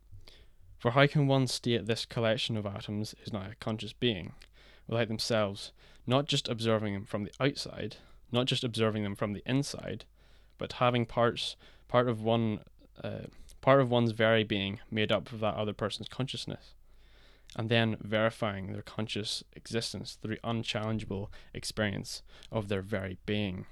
For 0.76 0.90
how 0.90 1.06
can 1.06 1.26
one 1.26 1.46
state 1.46 1.86
this 1.86 2.04
collection 2.04 2.58
of 2.58 2.66
atoms 2.66 3.14
is 3.24 3.32
not 3.32 3.50
a 3.50 3.54
conscious 3.54 3.94
being, 3.94 4.34
without 4.86 5.08
themselves 5.08 5.72
not 6.06 6.26
just 6.26 6.46
observing 6.46 6.92
them 6.92 7.06
from 7.06 7.24
the 7.24 7.32
outside, 7.40 7.96
not 8.30 8.44
just 8.44 8.64
observing 8.64 9.02
them 9.02 9.14
from 9.14 9.32
the 9.32 9.42
inside, 9.46 10.04
but 10.58 10.74
having 10.74 11.06
parts 11.06 11.56
part 11.88 12.06
of 12.06 12.20
one 12.20 12.60
uh, 13.02 13.20
part 13.62 13.80
of 13.80 13.90
one's 13.90 14.12
very 14.12 14.44
being 14.44 14.80
made 14.90 15.10
up 15.10 15.32
of 15.32 15.40
that 15.40 15.54
other 15.54 15.72
person's 15.72 16.08
consciousness, 16.08 16.74
and 17.56 17.70
then 17.70 17.96
verifying 18.02 18.74
their 18.74 18.82
conscious 18.82 19.42
existence 19.54 20.18
through 20.20 20.36
unchallengeable 20.44 21.30
experience 21.54 22.22
of 22.52 22.68
their 22.68 22.82
very 22.82 23.16
being. 23.24 23.64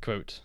Quote, 0.00 0.40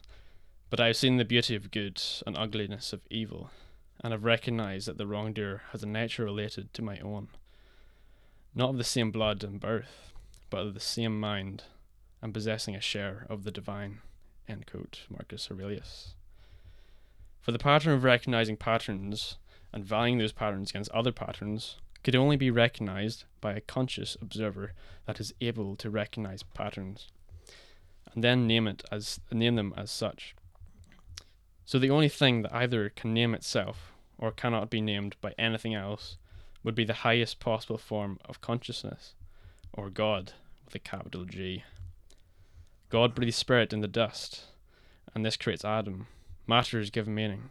but 0.72 0.80
I 0.80 0.88
have 0.88 0.96
seen 0.96 1.18
the 1.18 1.26
beauty 1.26 1.54
of 1.54 1.70
good 1.70 2.02
and 2.26 2.38
ugliness 2.38 2.94
of 2.94 3.06
evil, 3.10 3.52
and 4.00 4.14
have 4.14 4.24
recognized 4.24 4.88
that 4.88 4.98
the 4.98 5.06
wrongdoer 5.06 5.64
has 5.74 5.84
a 5.84 5.86
nature 5.86 6.24
related 6.24 6.74
to 6.74 6.82
my 6.82 6.98
own, 7.00 7.28
not 8.56 8.70
of 8.70 8.78
the 8.78 8.86
same 8.86 9.12
blood 9.12 9.44
and 9.44 9.60
birth, 9.60 10.14
but 10.50 10.62
of 10.62 10.74
the 10.74 10.80
same 10.80 11.20
mind, 11.20 11.66
and 12.22 12.34
possessing 12.34 12.74
a 12.74 12.80
share 12.80 13.28
of 13.30 13.44
the 13.44 13.52
divine. 13.52 14.00
End 14.48 14.66
quote, 14.66 15.02
Marcus 15.10 15.52
Aurelius. 15.52 16.14
For 17.42 17.52
the 17.52 17.60
pattern 17.60 17.92
of 17.92 18.06
recognizing 18.06 18.56
patterns 18.56 19.38
and 19.74 19.84
valuing 19.84 20.20
those 20.20 20.32
patterns 20.32 20.70
against 20.70 20.92
other 20.92 21.12
patterns 21.12 21.80
could 22.02 22.16
only 22.16 22.38
be 22.38 22.50
recognized 22.50 23.26
by 23.42 23.54
a 23.54 23.62
conscious 23.62 24.16
observer 24.22 24.72
that 25.06 25.20
is 25.20 25.34
able 25.42 25.76
to 25.76 25.90
recognize 25.90 26.44
patterns 26.44 27.10
and 28.14 28.24
then 28.24 28.48
name 28.48 28.68
it 28.68 28.84
as 28.90 29.20
name 29.32 29.56
them 29.56 29.74
as 29.76 29.92
such. 29.92 30.34
So 31.66 31.80
the 31.80 31.90
only 31.90 32.10
thing 32.10 32.42
that 32.42 32.54
either 32.54 32.90
can 32.90 33.14
name 33.14 33.34
itself 33.34 33.92
or 34.18 34.32
cannot 34.32 34.70
be 34.70 34.82
named 34.82 35.16
by 35.22 35.34
anything 35.38 35.74
else 35.74 36.18
would 36.64 36.76
be 36.76 36.86
the 36.86 36.94
highest 36.94 37.40
possible 37.40 37.78
form 37.78 38.20
of 38.26 38.42
consciousness, 38.42 39.16
or 39.74 39.90
God 39.90 40.34
with 40.66 40.76
a 40.76 40.80
capital 40.80 41.26
G. 41.26 41.64
God 42.90 43.16
breathes 43.16 43.36
spirit 43.36 43.74
in 43.74 43.82
the 43.82 43.88
dust, 43.88 44.44
and 45.16 45.26
this 45.26 45.38
creates 45.38 45.66
Adam. 45.66 46.08
Matter 46.46 46.80
is 46.80 46.90
given 46.90 47.16
meaning. 47.16 47.50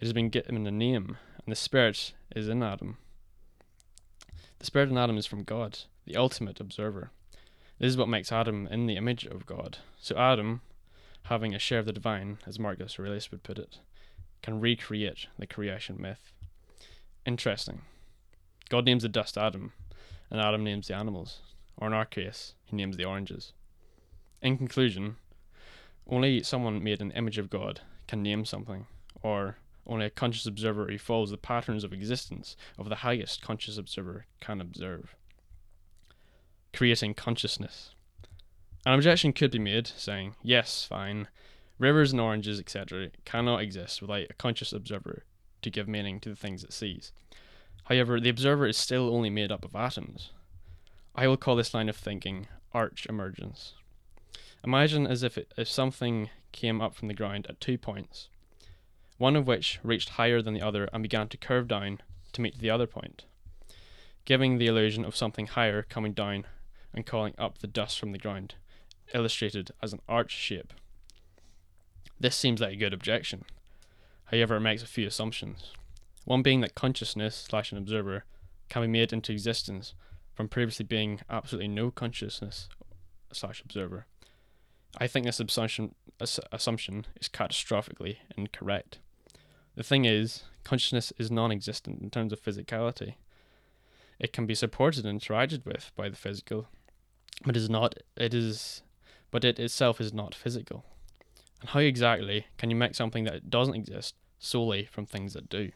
It 0.00 0.04
has 0.04 0.12
been 0.12 0.28
given 0.28 0.66
a 0.66 0.70
name, 0.70 1.16
and 1.44 1.50
the 1.50 1.56
spirit 1.56 2.12
is 2.36 2.48
in 2.48 2.62
Adam. 2.62 2.98
The 4.58 4.66
spirit 4.66 4.90
in 4.90 4.98
Adam 4.98 5.16
is 5.16 5.26
from 5.26 5.42
God, 5.42 5.78
the 6.04 6.16
ultimate 6.16 6.60
observer. 6.60 7.10
This 7.78 7.88
is 7.88 7.96
what 7.96 8.08
makes 8.08 8.30
Adam 8.30 8.68
in 8.70 8.86
the 8.86 8.96
image 8.96 9.24
of 9.24 9.46
God. 9.46 9.78
So 9.98 10.16
Adam, 10.16 10.60
having 11.24 11.54
a 11.54 11.58
share 11.58 11.78
of 11.78 11.86
the 11.86 11.92
divine, 11.92 12.38
as 12.46 12.58
Marcus 12.58 12.98
Aurelius 12.98 13.30
would 13.30 13.42
put 13.42 13.58
it, 13.58 13.78
can 14.42 14.60
recreate 14.60 15.26
the 15.38 15.46
creation 15.46 15.96
myth. 16.00 16.32
Interesting. 17.26 17.82
God 18.68 18.84
names 18.84 19.02
the 19.02 19.08
dust 19.08 19.36
Adam, 19.36 19.72
and 20.30 20.40
Adam 20.40 20.64
names 20.64 20.88
the 20.88 20.96
animals, 20.96 21.40
or 21.76 21.86
in 21.86 21.92
our 21.92 22.04
case, 22.04 22.54
he 22.64 22.76
names 22.76 22.96
the 22.96 23.04
oranges. 23.04 23.52
In 24.42 24.56
conclusion, 24.56 25.16
only 26.08 26.42
someone 26.42 26.82
made 26.82 27.00
an 27.00 27.12
image 27.12 27.38
of 27.38 27.50
God 27.50 27.80
can 28.06 28.22
name 28.22 28.44
something, 28.44 28.86
or 29.22 29.58
only 29.86 30.06
a 30.06 30.10
conscious 30.10 30.46
observer 30.46 30.86
who 30.86 30.98
follows 30.98 31.30
the 31.30 31.36
patterns 31.36 31.84
of 31.84 31.92
existence 31.92 32.56
of 32.78 32.88
the 32.88 32.96
highest 32.96 33.42
conscious 33.42 33.76
observer 33.76 34.26
can 34.40 34.60
observe. 34.60 35.14
Creating 36.72 37.14
consciousness. 37.14 37.94
An 38.86 38.94
objection 38.94 39.34
could 39.34 39.50
be 39.50 39.58
made, 39.58 39.86
saying, 39.86 40.36
yes, 40.42 40.86
fine, 40.88 41.28
rivers 41.78 42.12
and 42.12 42.20
oranges, 42.20 42.58
etc., 42.58 43.10
cannot 43.26 43.60
exist 43.60 44.00
without 44.00 44.30
a 44.30 44.34
conscious 44.34 44.72
observer 44.72 45.24
to 45.60 45.70
give 45.70 45.86
meaning 45.86 46.18
to 46.20 46.30
the 46.30 46.36
things 46.36 46.64
it 46.64 46.72
sees. 46.72 47.12
However, 47.84 48.18
the 48.18 48.30
observer 48.30 48.66
is 48.66 48.78
still 48.78 49.14
only 49.14 49.28
made 49.28 49.52
up 49.52 49.66
of 49.66 49.76
atoms. 49.76 50.30
I 51.14 51.28
will 51.28 51.36
call 51.36 51.56
this 51.56 51.74
line 51.74 51.90
of 51.90 51.96
thinking 51.96 52.48
arch 52.72 53.04
emergence. 53.06 53.74
Imagine 54.64 55.06
as 55.06 55.22
if, 55.22 55.36
it, 55.36 55.52
if 55.58 55.68
something 55.68 56.30
came 56.52 56.80
up 56.80 56.94
from 56.94 57.08
the 57.08 57.14
ground 57.14 57.46
at 57.50 57.60
two 57.60 57.76
points, 57.76 58.28
one 59.18 59.36
of 59.36 59.46
which 59.46 59.78
reached 59.82 60.10
higher 60.10 60.40
than 60.40 60.54
the 60.54 60.62
other 60.62 60.88
and 60.90 61.02
began 61.02 61.28
to 61.28 61.36
curve 61.36 61.68
down 61.68 62.00
to 62.32 62.40
meet 62.40 62.58
the 62.58 62.70
other 62.70 62.86
point, 62.86 63.24
giving 64.24 64.56
the 64.56 64.68
illusion 64.68 65.04
of 65.04 65.14
something 65.14 65.48
higher 65.48 65.82
coming 65.82 66.14
down 66.14 66.46
and 66.94 67.04
calling 67.04 67.34
up 67.36 67.58
the 67.58 67.66
dust 67.66 67.98
from 67.98 68.12
the 68.12 68.18
ground 68.18 68.54
illustrated 69.14 69.70
as 69.82 69.92
an 69.92 70.00
arch 70.08 70.30
shape. 70.30 70.72
This 72.18 72.36
seems 72.36 72.60
like 72.60 72.72
a 72.72 72.76
good 72.76 72.92
objection. 72.92 73.44
However, 74.26 74.56
it 74.56 74.60
makes 74.60 74.82
a 74.82 74.86
few 74.86 75.06
assumptions. 75.06 75.72
One 76.24 76.42
being 76.42 76.60
that 76.60 76.74
consciousness 76.74 77.46
slash 77.48 77.72
an 77.72 77.78
observer 77.78 78.24
can 78.68 78.82
be 78.82 78.88
made 78.88 79.12
into 79.12 79.32
existence 79.32 79.94
from 80.34 80.48
previously 80.48 80.84
being 80.84 81.20
absolutely 81.28 81.68
no 81.68 81.90
consciousness 81.90 82.68
slash 83.32 83.62
observer. 83.62 84.06
I 84.98 85.06
think 85.06 85.26
this 85.26 85.40
assumption 85.40 85.94
assumption 86.20 87.06
is 87.20 87.28
catastrophically 87.28 88.16
incorrect. 88.36 88.98
The 89.74 89.82
thing 89.82 90.04
is, 90.04 90.42
consciousness 90.64 91.12
is 91.18 91.30
non-existent 91.30 92.02
in 92.02 92.10
terms 92.10 92.32
of 92.32 92.42
physicality. 92.42 93.14
It 94.18 94.32
can 94.32 94.46
be 94.46 94.54
supported 94.54 95.06
and 95.06 95.20
interacted 95.20 95.64
with 95.64 95.92
by 95.96 96.08
the 96.10 96.16
physical, 96.16 96.68
but 97.44 97.56
is 97.56 97.70
not. 97.70 97.94
It 98.16 98.34
is 98.34 98.82
but 99.30 99.44
it 99.44 99.58
itself 99.58 100.00
is 100.00 100.12
not 100.12 100.34
physical. 100.34 100.84
And 101.60 101.70
how 101.70 101.80
exactly 101.80 102.46
can 102.58 102.70
you 102.70 102.76
make 102.76 102.94
something 102.94 103.24
that 103.24 103.50
doesn't 103.50 103.74
exist 103.74 104.14
solely 104.38 104.88
from 104.90 105.06
things 105.06 105.34
that 105.34 105.48
do? 105.48 105.70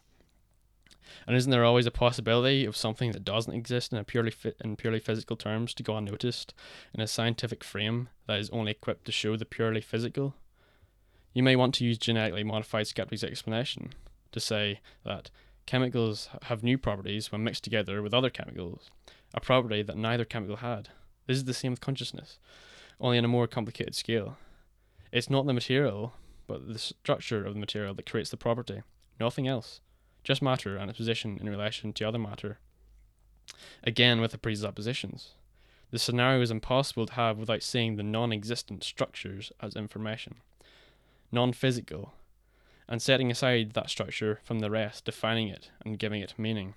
And 1.27 1.37
isn't 1.37 1.51
there 1.51 1.65
always 1.65 1.87
a 1.87 1.91
possibility 1.91 2.65
of 2.65 2.77
something 2.77 3.13
that 3.13 3.25
doesn't 3.25 3.53
exist 3.55 3.93
in 3.93 4.05
purely 4.05 4.31
fi- 4.31 4.55
in 4.65 4.77
purely 4.77 4.99
physical 4.99 5.37
terms 5.37 5.75
to 5.75 5.83
go 5.83 5.97
unnoticed 5.97 6.55
in 6.95 7.01
a 7.01 7.07
scientific 7.07 7.63
frame 7.63 8.09
that 8.27 8.41
is 8.41 8.51
only 8.51 8.73
equipped 8.73 9.05
to 9.07 9.13
show 9.13 9.37
the 9.37 9.45
purely 9.45 9.81
physical? 9.81 10.35
You 11.33 11.43
may 11.43 11.57
want 11.57 11.75
to 11.75 11.85
use 11.85 11.99
genetically 11.99 12.45
modified 12.45 12.87
skeptics' 12.87 13.25
explanation 13.25 13.93
to 14.33 14.41
say 14.41 14.81
that 15.05 15.31
chemicals 15.67 16.29
have 16.43 16.63
new 16.63 16.79
properties 16.79 17.31
when 17.31 17.45
mixed 17.45 17.65
together 17.65 18.03
with 18.03 18.15
other 18.15 18.31
chemicals, 18.31 18.91
a 19.35 19.41
property 19.41 19.83
that 19.83 19.97
neither 19.97 20.25
chemical 20.25 20.57
had. 20.57 20.89
This 21.27 21.39
is 21.39 21.45
the 21.45 21.55
same 21.55 21.73
with 21.73 21.81
consciousness, 21.81 22.39
only 23.01 23.19
on 23.19 23.25
a 23.25 23.29
more 23.29 23.47
complicated 23.47 23.95
scale. 23.95 24.37
It's 25.13 25.31
not 25.31 25.47
the 25.47 25.53
material, 25.53 26.15
but 26.47 26.69
the 26.69 26.79
structure 26.79 27.45
of 27.45 27.55
the 27.55 27.61
material 27.61 27.95
that 27.95 28.11
creates 28.11 28.31
the 28.31 28.37
property, 28.37 28.83
nothing 29.19 29.47
else 29.49 29.81
just 30.25 30.43
matter 30.43 30.77
and 30.77 30.91
its 30.91 30.97
position 30.97 31.39
in 31.41 31.49
relation 31.49 31.93
to 31.93 32.05
other 32.05 32.19
matter. 32.19 32.59
Again, 33.85 34.21
with 34.21 34.33
the 34.33 34.39
presuppositions. 34.39 35.35
The 35.91 35.99
scenario 35.99 36.41
is 36.41 36.51
impossible 36.51 37.07
to 37.07 37.13
have 37.13 37.39
without 37.39 37.63
seeing 37.63 37.95
the 37.97 38.03
non 38.03 38.33
existent 38.33 38.83
structures 38.83 39.53
as 39.61 39.77
information, 39.77 40.37
non 41.31 41.53
physical, 41.53 42.15
and 42.89 43.01
setting 43.01 43.31
aside 43.31 43.75
that 43.75 43.91
structure 43.91 44.41
from 44.43 44.59
the 44.59 44.71
rest, 44.71 45.05
defining 45.05 45.49
it 45.49 45.71
and 45.85 45.99
giving 45.99 46.21
it 46.21 46.35
meaning. 46.39 46.75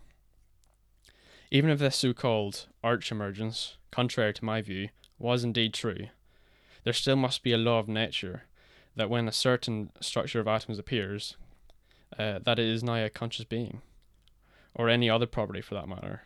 Even 1.50 1.70
if 1.70 1.80
this 1.80 1.96
so 1.96 2.14
called 2.14 2.68
arch 2.84 3.12
emergence, 3.12 3.78
contrary 3.92 4.34
to 4.34 4.46
my 4.46 4.62
view, 4.62 4.90
was 5.20 5.44
indeed 5.44 5.74
true, 5.74 6.08
there 6.84 6.94
still 6.94 7.16
must 7.16 7.44
be 7.44 7.52
a 7.52 7.58
law 7.58 7.80
of 7.80 7.88
nature 7.88 8.44
that 8.96 9.10
when 9.10 9.28
a 9.28 9.32
certain 9.32 9.92
structure 10.00 10.40
of 10.40 10.48
atoms 10.48 10.80
appears, 10.80 11.38
uh, 12.18 12.40
that 12.40 12.60
it 12.60 12.66
is 12.66 12.84
now 12.84 13.04
a 13.04 13.10
conscious 13.10 13.46
being, 13.46 13.82
or 14.74 14.90
any 14.90 15.10
other 15.10 15.26
property 15.26 15.62
for 15.62 15.76
that 15.76 15.88
matter. 15.88 16.24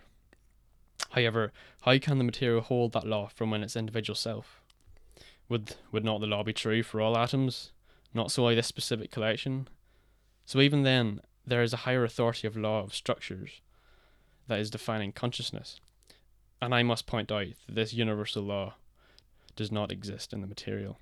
However, 1.11 1.51
how 1.81 1.97
can 1.97 2.17
the 2.17 2.23
material 2.23 2.61
hold 2.61 2.93
that 2.93 3.07
law 3.07 3.27
from 3.27 3.53
in 3.53 3.63
its 3.63 3.75
individual 3.75 4.15
self? 4.15 4.61
Would 5.49 5.75
would 5.91 6.05
not 6.05 6.21
the 6.21 6.27
law 6.27 6.43
be 6.43 6.53
true 6.53 6.83
for 6.83 7.01
all 7.01 7.17
atoms, 7.17 7.71
not 8.13 8.31
solely 8.31 8.55
this 8.55 8.67
specific 8.67 9.11
collection? 9.11 9.67
So 10.45 10.61
even 10.61 10.83
then, 10.83 11.21
there 11.45 11.61
is 11.61 11.73
a 11.73 11.77
higher 11.77 12.05
authority 12.05 12.47
of 12.47 12.55
law 12.55 12.83
of 12.83 12.95
structures 12.95 13.61
that 14.47 14.59
is 14.59 14.69
defining 14.69 15.11
consciousness, 15.11 15.81
and 16.61 16.73
I 16.73 16.83
must 16.83 17.07
point 17.07 17.31
out 17.31 17.47
that 17.65 17.75
this 17.75 17.93
universal 17.93 18.43
law 18.43 18.75
does 19.55 19.71
not 19.71 19.91
exist 19.91 20.33
in 20.33 20.41
the 20.41 20.47
material. 20.47 20.97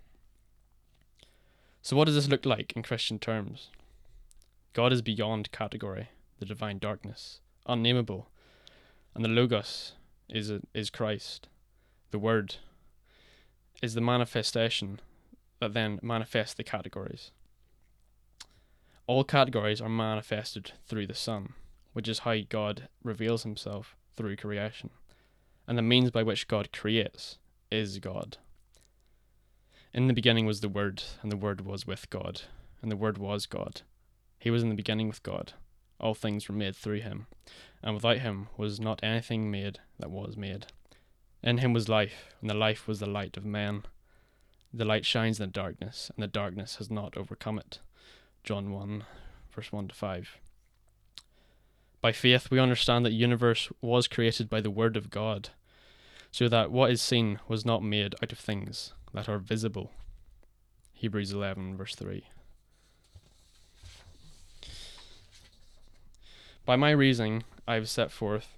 So, 1.81 1.95
what 1.95 2.05
does 2.05 2.15
this 2.15 2.27
look 2.27 2.45
like 2.45 2.73
in 2.75 2.83
Christian 2.83 3.19
terms? 3.19 3.69
God 4.73 4.93
is 4.93 5.01
beyond 5.01 5.51
category, 5.51 6.09
the 6.39 6.45
divine 6.45 6.77
darkness, 6.77 7.39
unnameable, 7.65 8.29
and 9.15 9.23
the 9.23 9.29
Logos 9.29 9.93
is 10.29 10.49
a, 10.49 10.61
is 10.73 10.89
Christ, 10.89 11.47
the 12.11 12.19
Word, 12.19 12.55
is 13.81 13.93
the 13.93 14.01
manifestation 14.01 14.99
that 15.59 15.73
then 15.73 15.99
manifests 16.01 16.53
the 16.53 16.63
categories. 16.63 17.31
All 19.07 19.23
categories 19.23 19.81
are 19.81 19.89
manifested 19.89 20.73
through 20.85 21.07
the 21.07 21.15
Son, 21.15 21.53
which 21.93 22.07
is 22.07 22.19
how 22.19 22.35
God 22.47 22.87
reveals 23.03 23.43
Himself 23.43 23.95
through 24.15 24.35
creation, 24.35 24.91
and 25.67 25.77
the 25.77 25.81
means 25.81 26.11
by 26.11 26.23
which 26.23 26.47
God 26.47 26.71
creates 26.71 27.37
is 27.71 27.99
God. 27.99 28.38
In 29.93 30.07
the 30.07 30.13
beginning 30.13 30.45
was 30.45 30.61
the 30.61 30.69
Word, 30.69 31.03
and 31.21 31.31
the 31.31 31.38
Word 31.38 31.61
was 31.61 31.88
with 31.88 32.09
God, 32.09 32.41
and 32.81 32.91
the 32.91 32.97
Word 32.97 33.17
was 33.17 33.45
God. 33.45 33.81
He 34.38 34.51
was 34.51 34.63
in 34.63 34.69
the 34.69 34.75
beginning 34.75 35.07
with 35.07 35.23
God. 35.23 35.53
All 35.99 36.13
things 36.13 36.47
were 36.47 36.55
made 36.55 36.75
through 36.75 37.01
him, 37.01 37.27
and 37.83 37.95
without 37.95 38.19
him 38.19 38.47
was 38.55 38.79
not 38.79 39.03
anything 39.03 39.51
made 39.51 39.79
that 39.99 40.11
was 40.11 40.38
made. 40.38 40.67
In 41.43 41.57
him 41.57 41.73
was 41.73 41.89
life, 41.89 42.33
and 42.41 42.49
the 42.49 42.53
life 42.53 42.88
was 42.88 42.99
the 42.99 43.09
light 43.09 43.36
of 43.36 43.45
men. 43.45 43.84
The 44.73 44.86
light 44.86 45.05
shines 45.05 45.39
in 45.39 45.47
the 45.47 45.51
darkness, 45.51 46.12
and 46.15 46.23
the 46.23 46.27
darkness 46.27 46.75
has 46.75 46.89
not 46.89 47.17
overcome 47.17 47.60
it. 47.60 47.79
John 48.43 48.71
1, 48.71 49.03
verse 49.51 49.71
1 49.71 49.89
to 49.89 49.95
5. 49.95 50.38
By 52.01 52.12
faith, 52.13 52.49
we 52.49 52.60
understand 52.60 53.05
that 53.05 53.10
the 53.10 53.15
universe 53.15 53.69
was 53.82 54.08
created 54.08 54.49
by 54.49 54.62
the 54.62 54.71
Word 54.71 54.95
of 54.95 55.10
God, 55.10 55.49
so 56.31 56.47
that 56.47 56.71
what 56.71 56.91
is 56.91 57.01
seen 57.01 57.39
was 57.47 57.65
not 57.65 57.83
made 57.83 58.15
out 58.21 58.31
of 58.31 58.39
things 58.39 58.93
that 59.13 59.27
are 59.27 59.39
visible. 59.39 59.91
Hebrews 60.93 61.31
11, 61.31 61.77
verse 61.77 61.95
3. 61.95 62.25
By 66.65 66.75
my 66.75 66.91
reasoning, 66.91 67.43
I 67.67 67.75
have 67.75 67.89
set 67.89 68.11
forth, 68.11 68.55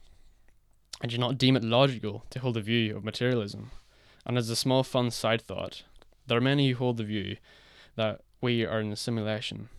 I 1.01 1.07
do 1.07 1.17
not 1.17 1.38
deem 1.38 1.55
it 1.55 1.63
logical 1.63 2.25
to 2.29 2.39
hold 2.39 2.57
a 2.57 2.62
view 2.62 2.95
of 2.95 3.03
materialism. 3.03 3.71
And 4.25 4.38
as 4.38 4.49
a 4.49 4.55
small 4.55 4.84
fun 4.84 5.10
side 5.12 5.41
thought, 5.41 5.84
there 6.27 6.38
are 6.38 6.41
many 6.41 6.69
who 6.69 6.77
hold 6.77 6.97
the 6.97 7.03
view 7.03 7.38
that 7.95 8.21
we 8.41 8.65
are 8.65 8.79
in 8.79 8.91
a 8.91 8.95
simulation, 8.95 9.69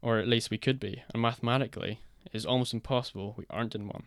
or 0.00 0.18
at 0.18 0.28
least 0.28 0.50
we 0.50 0.58
could 0.58 0.78
be, 0.78 1.02
and 1.12 1.22
mathematically, 1.22 2.00
it 2.24 2.34
is 2.34 2.46
almost 2.46 2.72
impossible 2.72 3.34
we 3.36 3.46
aren't 3.50 3.74
in 3.74 3.88
one, 3.88 4.04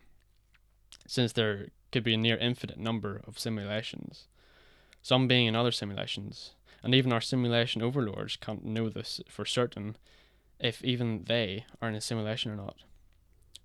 since 1.08 1.34
there 1.34 1.68
could 1.92 2.04
be 2.04 2.14
a 2.14 2.18
near 2.18 2.38
infinite 2.38 2.78
number 2.78 3.22
of 3.28 3.40
simulations, 3.40 4.28
some 5.02 5.28
being 5.28 5.48
in 5.48 5.56
other 5.56 5.72
simulations, 5.72 6.52
and 6.84 6.94
even 6.94 7.14
our 7.14 7.22
simulation 7.22 7.82
overlords 7.82 8.38
can't 8.38 8.66
know 8.66 8.90
this 8.90 9.22
for 9.28 9.46
certain 9.46 9.98
if 10.60 10.84
even 10.84 11.24
they 11.26 11.66
are 11.82 11.90
in 11.90 11.96
a 11.96 12.02
simulation 12.02 12.52
or 12.52 12.56
not. 12.56 12.78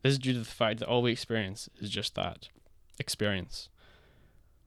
This 0.03 0.12
is 0.12 0.19
due 0.19 0.33
to 0.33 0.38
the 0.38 0.45
fact 0.45 0.81
that 0.81 0.88
all 0.88 1.03
we 1.03 1.12
experience 1.12 1.69
is 1.81 1.90
just 1.90 2.14
that 2.14 2.49
experience. 2.99 3.69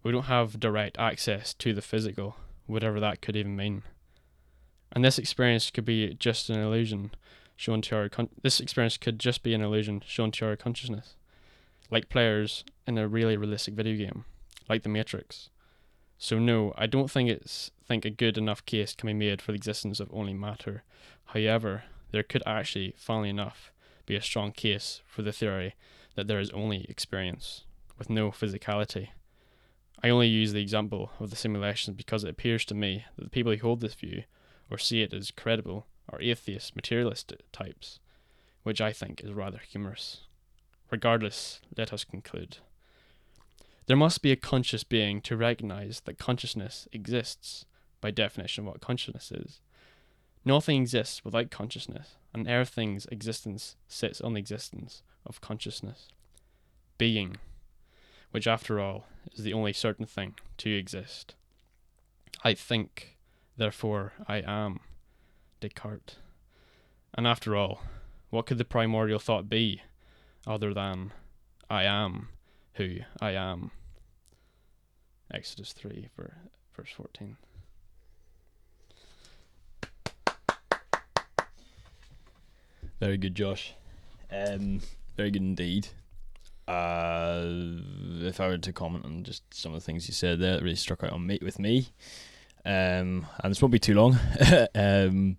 We 0.03 0.11
don't 0.11 0.25
have 0.25 0.59
direct 0.59 0.97
access 0.99 1.53
to 1.55 1.73
the 1.73 1.81
physical, 1.81 2.35
whatever 2.67 2.99
that 2.99 3.21
could 3.21 3.35
even 3.35 3.55
mean. 3.55 3.83
And 4.91 5.03
this 5.03 5.17
experience 5.17 5.71
could 5.71 5.85
be 5.85 6.13
just 6.13 6.49
an 6.49 6.59
illusion 6.59 7.11
shown 7.55 7.81
to 7.83 7.95
our 7.95 8.09
con- 8.09 8.29
this 8.41 8.59
experience 8.59 8.97
could 8.97 9.19
just 9.19 9.43
be 9.43 9.53
an 9.53 9.61
illusion 9.61 10.03
shown 10.05 10.31
to 10.31 10.45
our 10.45 10.55
consciousness, 10.55 11.15
like 11.93 12.09
players 12.09 12.63
in 12.87 12.97
a 12.97 13.07
really 13.07 13.37
realistic 13.37 13.75
video 13.75 13.95
game, 13.95 14.25
like 14.67 14.81
The 14.81 14.89
Matrix. 14.89 15.51
So 16.17 16.39
no, 16.39 16.73
I 16.75 16.87
don't 16.87 17.11
think 17.11 17.29
it's 17.29 17.69
think 17.87 18.03
a 18.03 18.09
good 18.09 18.35
enough 18.35 18.65
case 18.65 18.95
can 18.95 19.07
be 19.07 19.13
made 19.13 19.41
for 19.41 19.51
the 19.51 19.57
existence 19.57 19.99
of 19.99 20.09
only 20.11 20.33
matter. 20.33 20.83
However, 21.25 21.83
there 22.11 22.23
could 22.23 22.41
actually, 22.47 22.95
funnily 22.97 23.29
enough, 23.29 23.71
be 24.07 24.15
a 24.15 24.21
strong 24.21 24.51
case 24.51 25.01
for 25.05 25.21
the 25.21 25.31
theory 25.31 25.75
that 26.15 26.27
there 26.27 26.39
is 26.39 26.49
only 26.49 26.85
experience, 26.89 27.65
with 27.99 28.09
no 28.09 28.31
physicality. 28.31 29.09
I 30.01 30.09
only 30.09 30.27
use 30.27 30.51
the 30.51 30.61
example 30.61 31.11
of 31.19 31.29
the 31.29 31.35
simulations 31.35 31.95
because 31.95 32.23
it 32.23 32.29
appears 32.29 32.65
to 32.65 32.75
me 32.75 33.05
that 33.15 33.23
the 33.23 33.29
people 33.29 33.51
who 33.51 33.61
hold 33.61 33.81
this 33.81 33.93
view, 33.93 34.23
or 34.71 34.79
see 34.79 35.03
it 35.03 35.13
as 35.13 35.29
credible, 35.29 35.85
are 36.09 36.21
atheist, 36.21 36.75
materialist 36.75 37.33
types, 37.51 37.99
which 38.63 38.81
I 38.81 38.93
think 38.93 39.21
is 39.23 39.31
rather 39.31 39.59
humorous. 39.59 40.21
Regardless, 40.93 41.59
let 41.75 41.91
us 41.91 42.03
conclude. 42.03 42.57
There 43.87 43.97
must 43.97 44.21
be 44.21 44.31
a 44.31 44.35
conscious 44.35 44.83
being 44.83 45.21
to 45.21 45.35
recognize 45.35 46.01
that 46.01 46.19
consciousness 46.19 46.87
exists, 46.93 47.65
by 47.99 48.11
definition, 48.11 48.67
what 48.67 48.79
consciousness 48.79 49.31
is. 49.31 49.59
Nothing 50.45 50.79
exists 50.79 51.25
without 51.25 51.49
consciousness, 51.49 52.17
and 52.31 52.47
everything's 52.47 53.07
existence 53.07 53.75
sits 53.87 54.21
on 54.21 54.33
the 54.33 54.39
existence 54.39 55.01
of 55.25 55.41
consciousness. 55.41 56.09
Being, 56.99 57.37
which 58.29 58.45
after 58.45 58.79
all 58.79 59.07
is 59.33 59.43
the 59.43 59.53
only 59.53 59.73
certain 59.73 60.05
thing 60.05 60.35
to 60.57 60.77
exist. 60.77 61.33
I 62.43 62.53
think, 62.53 63.17
therefore 63.57 64.13
I 64.27 64.43
am. 64.45 64.81
Descartes. 65.59 66.17
And 67.15 67.25
after 67.25 67.55
all, 67.55 67.81
what 68.29 68.45
could 68.45 68.59
the 68.59 68.63
primordial 68.63 69.17
thought 69.17 69.49
be 69.49 69.81
other 70.45 70.73
than 70.73 71.11
I 71.69 71.83
am 71.83 72.29
who 72.75 72.97
I 73.21 73.31
am? 73.31 73.71
Exodus 75.31 75.73
3, 75.73 76.09
verse 76.75 76.89
14. 76.95 77.37
Very 82.99 83.17
good, 83.17 83.35
Josh. 83.35 83.73
Um, 84.31 84.81
very 85.17 85.31
good 85.31 85.41
indeed. 85.41 85.87
Uh, 86.67 87.43
if 88.21 88.39
I 88.39 88.47
were 88.47 88.57
to 88.57 88.73
comment 88.73 89.05
on 89.05 89.23
just 89.23 89.43
some 89.53 89.73
of 89.73 89.81
the 89.81 89.85
things 89.85 90.07
you 90.07 90.13
said 90.13 90.39
there, 90.39 90.55
it 90.55 90.63
really 90.63 90.75
struck 90.75 91.03
out 91.03 91.11
on 91.11 91.25
me 91.27 91.39
with 91.41 91.59
me. 91.59 91.89
Um, 92.65 93.27
and 93.43 93.51
this 93.51 93.61
won't 93.61 93.73
be 93.73 93.79
too 93.79 93.93
long. 93.93 94.17
um, 94.75 95.37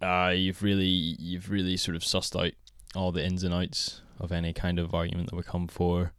uh, 0.00 0.32
you've 0.34 0.62
really, 0.62 0.86
you've 0.86 1.50
really 1.50 1.76
sort 1.76 1.96
of 1.96 2.02
sussed 2.02 2.38
out 2.40 2.52
all 2.94 3.12
the 3.12 3.24
ins 3.24 3.44
and 3.44 3.54
outs 3.54 4.02
of 4.18 4.32
any 4.32 4.52
kind 4.52 4.78
of 4.78 4.94
argument 4.94 5.30
that 5.30 5.36
would 5.36 5.46
come 5.46 5.68
for 5.68 6.12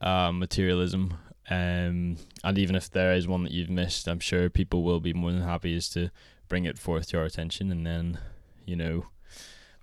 uh, 0.00 0.32
materialism. 0.32 1.14
Um, 1.50 2.16
and 2.44 2.56
even 2.56 2.76
if 2.76 2.90
there 2.90 3.12
is 3.12 3.28
one 3.28 3.42
that 3.44 3.52
you've 3.52 3.70
missed, 3.70 4.08
I'm 4.08 4.20
sure 4.20 4.48
people 4.48 4.82
will 4.82 5.00
be 5.00 5.12
more 5.12 5.32
than 5.32 5.42
happy 5.42 5.76
as 5.76 5.88
to 5.90 6.10
bring 6.48 6.64
it 6.64 6.78
forth 6.78 7.08
to 7.08 7.18
our 7.18 7.24
attention 7.24 7.70
and 7.70 7.86
then 7.86 8.18
you 8.66 8.76
know, 8.76 9.06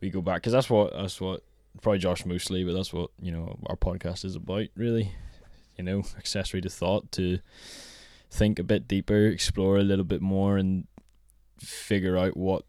we 0.02 0.10
go 0.10 0.22
back 0.22 0.38
because 0.38 0.54
that's 0.54 0.70
what 0.70 0.94
that's 0.94 1.20
what 1.20 1.44
probably 1.82 2.00
Josh 2.00 2.26
mostly, 2.26 2.64
but 2.64 2.74
that's 2.74 2.94
what 2.94 3.12
you 3.22 3.32
know 3.32 3.58
our 3.68 3.76
podcast 3.76 4.26
is 4.26 4.36
about. 4.36 4.68
Really, 4.76 5.14
you 5.78 5.84
know, 5.84 6.04
accessory 6.18 6.62
to 6.62 6.70
thought 6.70 7.12
to 7.14 7.40
think 8.32 8.60
a 8.60 8.64
bit 8.64 8.88
deeper, 8.88 9.28
explore 9.28 9.78
a 9.78 9.84
little 9.84 10.06
bit 10.06 10.22
more, 10.22 10.58
and 10.58 10.88
figure 11.60 12.18
out 12.18 12.38
what 12.38 12.64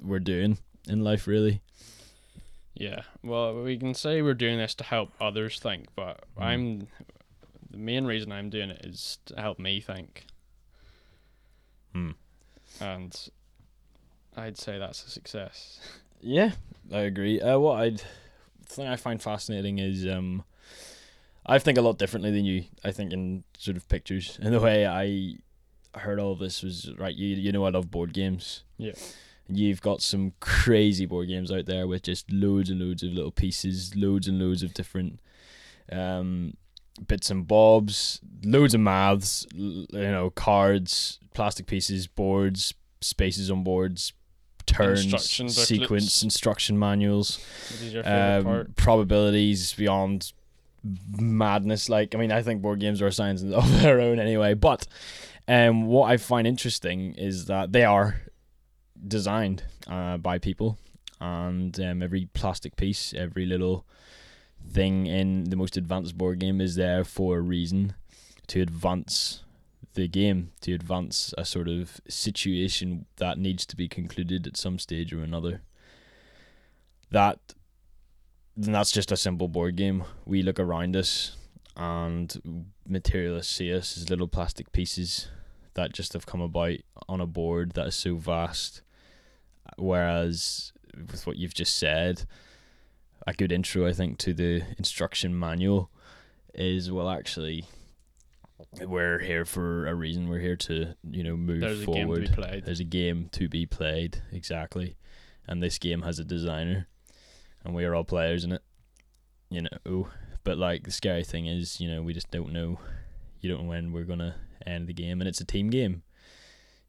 we're 0.00 0.20
doing 0.20 0.58
in 0.88 1.02
life. 1.02 1.26
Really, 1.26 1.60
Yeah. 2.74 3.02
Well, 3.22 3.62
we 3.62 3.76
can 3.76 3.94
say 3.94 4.22
we're 4.22 4.34
doing 4.34 4.58
this 4.58 4.74
to 4.76 4.84
help 4.84 5.10
others 5.20 5.58
think, 5.60 5.88
but 5.94 6.24
Mm. 6.36 6.42
I'm 6.42 6.86
the 7.70 7.78
main 7.78 8.04
reason 8.04 8.32
I'm 8.32 8.50
doing 8.50 8.70
it 8.70 8.84
is 8.84 9.18
to 9.26 9.40
help 9.40 9.58
me 9.58 9.80
think, 9.80 10.26
Hmm. 11.92 12.10
and 12.80 13.28
I'd 14.36 14.56
say 14.58 14.78
that's 14.78 15.04
a 15.06 15.10
success. 15.10 15.80
Yeah, 16.24 16.52
I 16.92 17.00
agree. 17.00 17.40
Uh, 17.40 17.58
what 17.58 17.80
I'd 17.80 17.98
the 17.98 18.64
thing 18.68 18.86
I 18.86 18.94
find 18.94 19.20
fascinating 19.20 19.80
is 19.80 20.06
um, 20.06 20.44
I 21.44 21.58
think 21.58 21.76
a 21.78 21.82
lot 21.82 21.98
differently 21.98 22.30
than 22.30 22.44
you. 22.44 22.66
I 22.84 22.92
think 22.92 23.12
in 23.12 23.42
sort 23.58 23.76
of 23.76 23.88
pictures 23.88 24.38
and 24.42 24.54
the 24.54 24.60
way 24.60 24.86
I 24.86 25.38
heard 25.98 26.20
all 26.20 26.30
of 26.30 26.38
this 26.38 26.62
was 26.62 26.88
right. 26.96 27.12
You 27.12 27.34
you 27.34 27.50
know 27.50 27.64
I 27.66 27.70
love 27.70 27.90
board 27.90 28.12
games. 28.12 28.62
Yeah. 28.78 28.92
You've 29.48 29.82
got 29.82 30.02
some 30.02 30.32
crazy 30.40 31.06
board 31.06 31.28
games 31.28 31.50
out 31.50 31.66
there 31.66 31.86
with 31.86 32.02
just 32.02 32.30
loads 32.30 32.70
and 32.70 32.80
loads 32.80 33.02
of 33.02 33.12
little 33.12 33.30
pieces, 33.30 33.94
loads 33.96 34.28
and 34.28 34.38
loads 34.38 34.62
of 34.62 34.72
different 34.74 35.20
um, 35.90 36.54
bits 37.06 37.30
and 37.30 37.46
bobs, 37.46 38.20
loads 38.44 38.74
of 38.74 38.80
maths, 38.80 39.46
you 39.54 39.86
know, 39.90 40.30
cards, 40.30 41.18
plastic 41.34 41.66
pieces, 41.66 42.06
boards, 42.06 42.74
spaces 43.00 43.50
on 43.50 43.64
boards, 43.64 44.12
turns, 44.66 45.04
Instruction 45.04 45.46
booklets. 45.46 45.68
sequence, 45.68 46.22
instruction 46.22 46.78
manuals, 46.78 47.38
What 47.70 47.82
is 47.82 47.92
your 47.92 48.04
favorite 48.04 48.66
um, 48.66 48.72
probabilities 48.76 49.72
beyond 49.74 50.32
madness. 51.18 51.88
Like, 51.88 52.14
I 52.14 52.18
mean, 52.18 52.32
I 52.32 52.42
think 52.42 52.62
board 52.62 52.80
games 52.80 53.00
are 53.02 53.06
a 53.06 53.12
science 53.12 53.42
of 53.52 53.80
their 53.80 54.00
own 54.00 54.18
anyway. 54.18 54.54
But 54.54 54.86
um, 55.48 55.86
what 55.86 56.10
I 56.10 56.16
find 56.16 56.46
interesting 56.46 57.14
is 57.14 57.46
that 57.46 57.72
they 57.72 57.84
are 57.84 58.22
designed 59.06 59.64
uh, 59.88 60.16
by 60.16 60.38
people, 60.38 60.78
and 61.20 61.78
um, 61.80 62.02
every 62.02 62.28
plastic 62.34 62.76
piece, 62.76 63.14
every 63.14 63.46
little 63.46 63.84
thing 64.70 65.06
in 65.06 65.44
the 65.44 65.56
most 65.56 65.76
advanced 65.76 66.16
board 66.16 66.38
game 66.38 66.60
is 66.60 66.76
there 66.76 67.04
for 67.04 67.38
a 67.38 67.40
reason 67.40 67.94
to 68.48 68.60
advance 68.60 69.42
the 69.94 70.08
game, 70.08 70.52
to 70.60 70.72
advance 70.72 71.34
a 71.36 71.44
sort 71.44 71.68
of 71.68 72.00
situation 72.08 73.06
that 73.16 73.38
needs 73.38 73.66
to 73.66 73.76
be 73.76 73.88
concluded 73.88 74.46
at 74.46 74.56
some 74.56 74.78
stage 74.78 75.12
or 75.12 75.22
another. 75.22 75.62
That 77.10 77.54
then 78.56 78.72
that's 78.72 78.92
just 78.92 79.12
a 79.12 79.16
simple 79.16 79.48
board 79.48 79.76
game. 79.76 80.04
We 80.26 80.42
look 80.42 80.60
around 80.60 80.96
us 80.96 81.36
and 81.76 82.66
materialists 82.86 83.54
see 83.54 83.74
us 83.74 83.96
as 83.96 84.10
little 84.10 84.28
plastic 84.28 84.72
pieces 84.72 85.28
that 85.74 85.92
just 85.92 86.12
have 86.12 86.26
come 86.26 86.42
about 86.42 86.76
on 87.08 87.20
a 87.20 87.26
board 87.26 87.72
that 87.72 87.86
is 87.86 87.94
so 87.94 88.16
vast. 88.16 88.82
Whereas 89.76 90.72
with 90.96 91.26
what 91.26 91.36
you've 91.36 91.54
just 91.54 91.78
said, 91.78 92.24
a 93.26 93.32
good 93.32 93.52
intro 93.52 93.86
I 93.86 93.92
think 93.92 94.18
to 94.18 94.32
the 94.32 94.62
instruction 94.78 95.38
manual 95.38 95.90
is 96.54 96.90
well 96.90 97.08
actually 97.08 97.64
we're 98.80 99.18
here 99.18 99.44
for 99.44 99.86
a 99.86 99.94
reason. 99.94 100.28
We're 100.28 100.38
here 100.40 100.56
to, 100.56 100.94
you 101.10 101.22
know, 101.22 101.36
move 101.36 101.60
There's 101.60 101.82
a 101.82 101.86
game 101.86 101.94
to 101.94 102.02
forward. 102.02 102.20
be 102.22 102.28
played. 102.28 102.64
There's 102.64 102.80
a 102.80 102.84
game 102.84 103.28
to 103.32 103.48
be 103.48 103.66
played, 103.66 104.22
exactly. 104.32 104.96
And 105.46 105.62
this 105.62 105.78
game 105.78 106.02
has 106.02 106.18
a 106.18 106.24
designer, 106.24 106.88
and 107.64 107.74
we 107.74 107.84
are 107.84 107.94
all 107.94 108.04
players 108.04 108.44
in 108.44 108.52
it. 108.52 108.62
You 109.50 109.62
know, 109.62 110.08
but 110.44 110.56
like 110.56 110.84
the 110.84 110.90
scary 110.90 111.24
thing 111.24 111.46
is, 111.46 111.80
you 111.80 111.90
know, 111.90 112.02
we 112.02 112.14
just 112.14 112.30
don't 112.30 112.52
know. 112.52 112.78
You 113.40 113.50
don't 113.50 113.64
know 113.64 113.68
when 113.68 113.92
we're 113.92 114.04
gonna 114.04 114.36
end 114.66 114.86
the 114.86 114.94
game, 114.94 115.20
and 115.20 115.28
it's 115.28 115.40
a 115.40 115.44
team 115.44 115.68
game. 115.68 116.02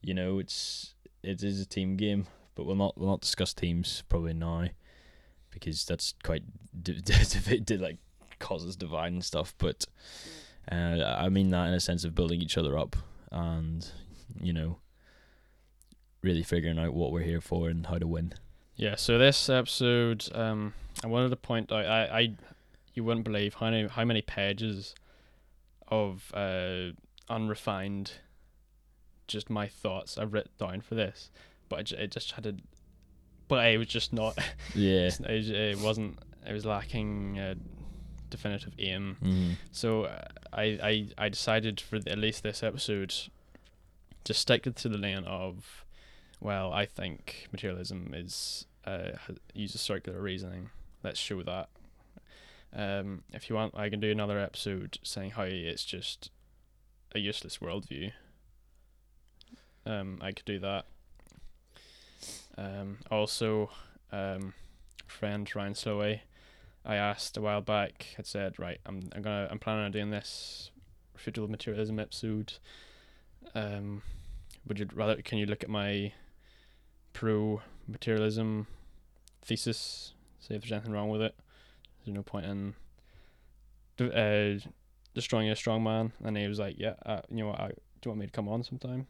You 0.02 0.14
know, 0.14 0.40
it's 0.40 0.94
it 1.24 1.44
is 1.44 1.60
a 1.60 1.66
team 1.66 1.98
game, 1.98 2.28
but 2.56 2.66
we'll 2.66 2.76
not 2.76 2.98
we'll 2.98 3.10
not 3.10 3.22
discuss 3.22 3.54
teams 3.54 4.04
probably 4.10 4.34
now, 4.34 4.68
because 5.52 5.86
that's 5.86 6.14
quite 6.24 6.44
d- 6.84 7.02
d- 7.02 7.78
like 7.78 7.98
causes 8.40 8.76
divide 8.76 9.14
and 9.14 9.24
stuff. 9.24 9.54
But 9.58 9.86
uh, 10.72 11.16
I 11.18 11.30
mean 11.30 11.50
that 11.50 11.68
in 11.68 11.74
a 11.74 11.80
sense 11.80 12.04
of 12.04 12.16
building 12.16 12.42
each 12.42 12.58
other 12.58 12.78
up, 12.78 12.96
and 13.32 13.90
you 14.42 14.54
know, 14.54 14.78
really 16.22 16.44
figuring 16.44 16.80
out 16.80 16.94
what 16.94 17.12
we're 17.12 17.22
here 17.22 17.42
for 17.42 17.70
and 17.70 17.86
how 17.88 17.98
to 17.98 18.08
win. 18.08 18.34
Yeah, 18.76 18.96
so 18.96 19.20
this 19.20 19.50
episode, 19.50 20.28
um, 20.34 20.74
I 21.04 21.08
wanted 21.08 21.30
to 21.30 21.36
point 21.36 21.72
out, 21.72 21.86
I, 21.86 22.06
I, 22.06 22.34
you 22.96 23.04
wouldn't 23.04 23.24
believe 23.24 23.56
how 23.56 23.70
many, 23.70 23.88
how 23.88 24.04
many 24.04 24.24
pages 24.24 24.96
of 25.90 26.32
uh, 26.34 26.94
unrefined, 27.30 28.14
just 29.28 29.50
my 29.50 29.68
thoughts 29.68 30.18
I've 30.18 30.34
written 30.34 30.52
down 30.58 30.82
for 30.82 30.96
this, 30.96 31.30
but 31.74 31.80
it, 31.82 31.84
ju- 31.86 31.96
it 31.98 32.12
just 32.12 32.32
had 32.32 32.44
to, 32.44 32.56
but 33.48 33.66
it 33.68 33.78
was 33.78 33.88
just 33.88 34.14
not, 34.14 34.38
Yeah. 34.76 35.10
it, 35.20 35.50
it 35.50 35.80
wasn't, 35.80 36.20
it 36.48 36.54
was 36.54 36.66
lacking 36.66 37.40
a 37.40 37.56
definitive 38.30 38.74
aim. 38.80 39.18
Mm. 39.24 39.56
So 39.72 40.04
uh, 40.04 40.22
I, 40.52 40.64
I, 40.84 41.08
I 41.18 41.30
decided 41.30 41.82
for 41.82 41.96
at 41.98 42.18
least 42.18 42.44
this 42.44 42.64
episode 42.64 43.14
to 44.24 44.34
stick 44.34 44.64
to 44.64 44.90
the 44.90 44.98
lane 44.98 45.24
of, 45.26 45.86
well, 46.40 46.72
I 46.72 46.86
think 46.86 47.48
materialism 47.52 48.14
is 48.16 48.66
uh, 48.86 49.12
uses 49.54 49.82
circular 49.82 50.20
reasoning. 50.22 50.70
Let's 51.04 51.20
show 51.20 51.42
that. 51.44 51.70
Um, 52.76 53.24
if 53.32 53.50
you 53.50 53.56
want, 53.56 53.76
I 53.78 53.90
can 53.90 54.00
do 54.00 54.12
another 54.12 54.40
episode 54.40 54.98
saying 55.04 55.32
how 55.32 55.44
it's 55.44 55.86
just 55.86 56.32
a 57.16 57.20
useless 57.20 57.60
worldview. 57.60 58.12
Um, 59.86 60.18
I 60.22 60.32
could 60.32 60.46
do 60.46 60.60
that. 60.60 60.86
Um, 62.58 63.00
also, 63.10 63.70
um, 64.12 64.54
friend 65.08 65.50
Ryan 65.56 65.74
Sloway, 65.74 66.22
I 66.86 66.96
asked 66.96 67.38
a 67.38 67.42
while 67.42 67.62
back. 67.62 68.08
Had 68.18 68.28
said, 68.28 68.60
right, 68.60 68.80
I'm 68.86 69.10
I'm 69.16 69.22
gonna 69.22 69.48
I'm 69.50 69.60
planning 69.60 69.86
on 69.86 69.92
doing 69.92 70.10
this 70.10 70.72
refutable 71.18 71.50
materialism 71.50 72.00
episode. 72.00 72.54
Um, 73.56 74.02
would 74.68 74.80
you 74.80 74.88
rather? 74.94 75.22
Can 75.22 75.38
you 75.38 75.46
look 75.46 75.64
at 75.64 75.70
my 75.70 76.14
pro 77.14 77.62
materialism 77.88 78.68
thesis? 79.42 80.14
See 80.40 80.54
if 80.54 80.62
there's 80.62 80.72
anything 80.72 80.92
wrong 80.92 81.10
with 81.10 81.22
it. 81.22 81.36
There's 82.06 82.16
no 82.16 82.24
point 82.24 82.46
in 82.46 82.76
uh, 84.00 84.60
destroying 85.14 85.50
a 85.50 85.56
strong 85.56 85.84
man. 85.84 86.12
And 86.24 86.38
he 86.38 86.48
was 86.48 86.60
like, 86.60 86.76
yeah, 86.78 86.96
uh, 87.06 87.22
you 87.30 87.38
know 87.38 87.48
what? 87.48 87.60
I, 87.60 87.68
do 87.68 87.74
you 88.06 88.12
want 88.12 88.20
me 88.20 88.26
to 88.26 88.32
come 88.32 88.50
on 88.50 88.64
sometime? 88.64 89.08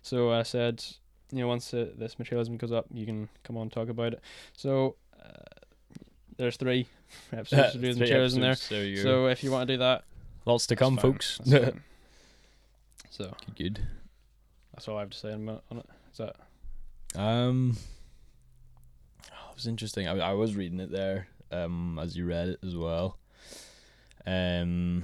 So 0.00 0.32
I 0.32 0.42
said, 0.42 0.84
you 1.32 1.38
know, 1.40 1.48
once 1.48 1.72
uh, 1.74 1.88
this 1.96 2.18
materialism 2.18 2.56
goes 2.58 2.70
up, 2.72 2.86
you 2.92 3.06
can 3.06 3.28
come 3.42 3.56
on 3.56 3.62
and 3.62 3.72
talk 3.72 3.88
about 3.88 4.12
it. 4.12 4.20
So 4.56 4.96
uh, 5.20 5.28
there's 6.36 6.56
three 6.56 6.86
episodes 7.32 7.72
to 7.72 7.78
do 7.78 7.88
with 7.88 7.98
materialism 7.98 8.42
there. 8.42 8.56
there 8.68 8.84
you. 8.84 8.98
So 8.98 9.26
if 9.26 9.42
you 9.42 9.50
want 9.50 9.66
to 9.66 9.74
do 9.74 9.78
that, 9.78 10.04
lots 10.44 10.66
to 10.68 10.76
come, 10.76 10.96
folks. 10.98 11.40
So 13.10 13.30
Good. 13.56 13.78
that's 14.72 14.88
all 14.88 14.96
I 14.96 15.00
have 15.00 15.10
to 15.10 15.18
say 15.18 15.32
on 15.34 15.46
it. 15.46 15.60
on 15.70 15.78
it. 15.78 15.86
Is 16.12 16.18
that 16.18 16.36
Um, 17.14 17.76
it 19.26 19.54
was 19.54 19.66
interesting. 19.66 20.08
I, 20.08 20.16
I 20.18 20.32
was 20.32 20.56
reading 20.56 20.80
it 20.80 20.90
there. 20.90 21.28
Um, 21.50 21.98
as 22.00 22.16
you 22.16 22.24
read 22.24 22.48
it 22.48 22.60
as 22.66 22.74
well. 22.74 23.18
Um, 24.26 25.02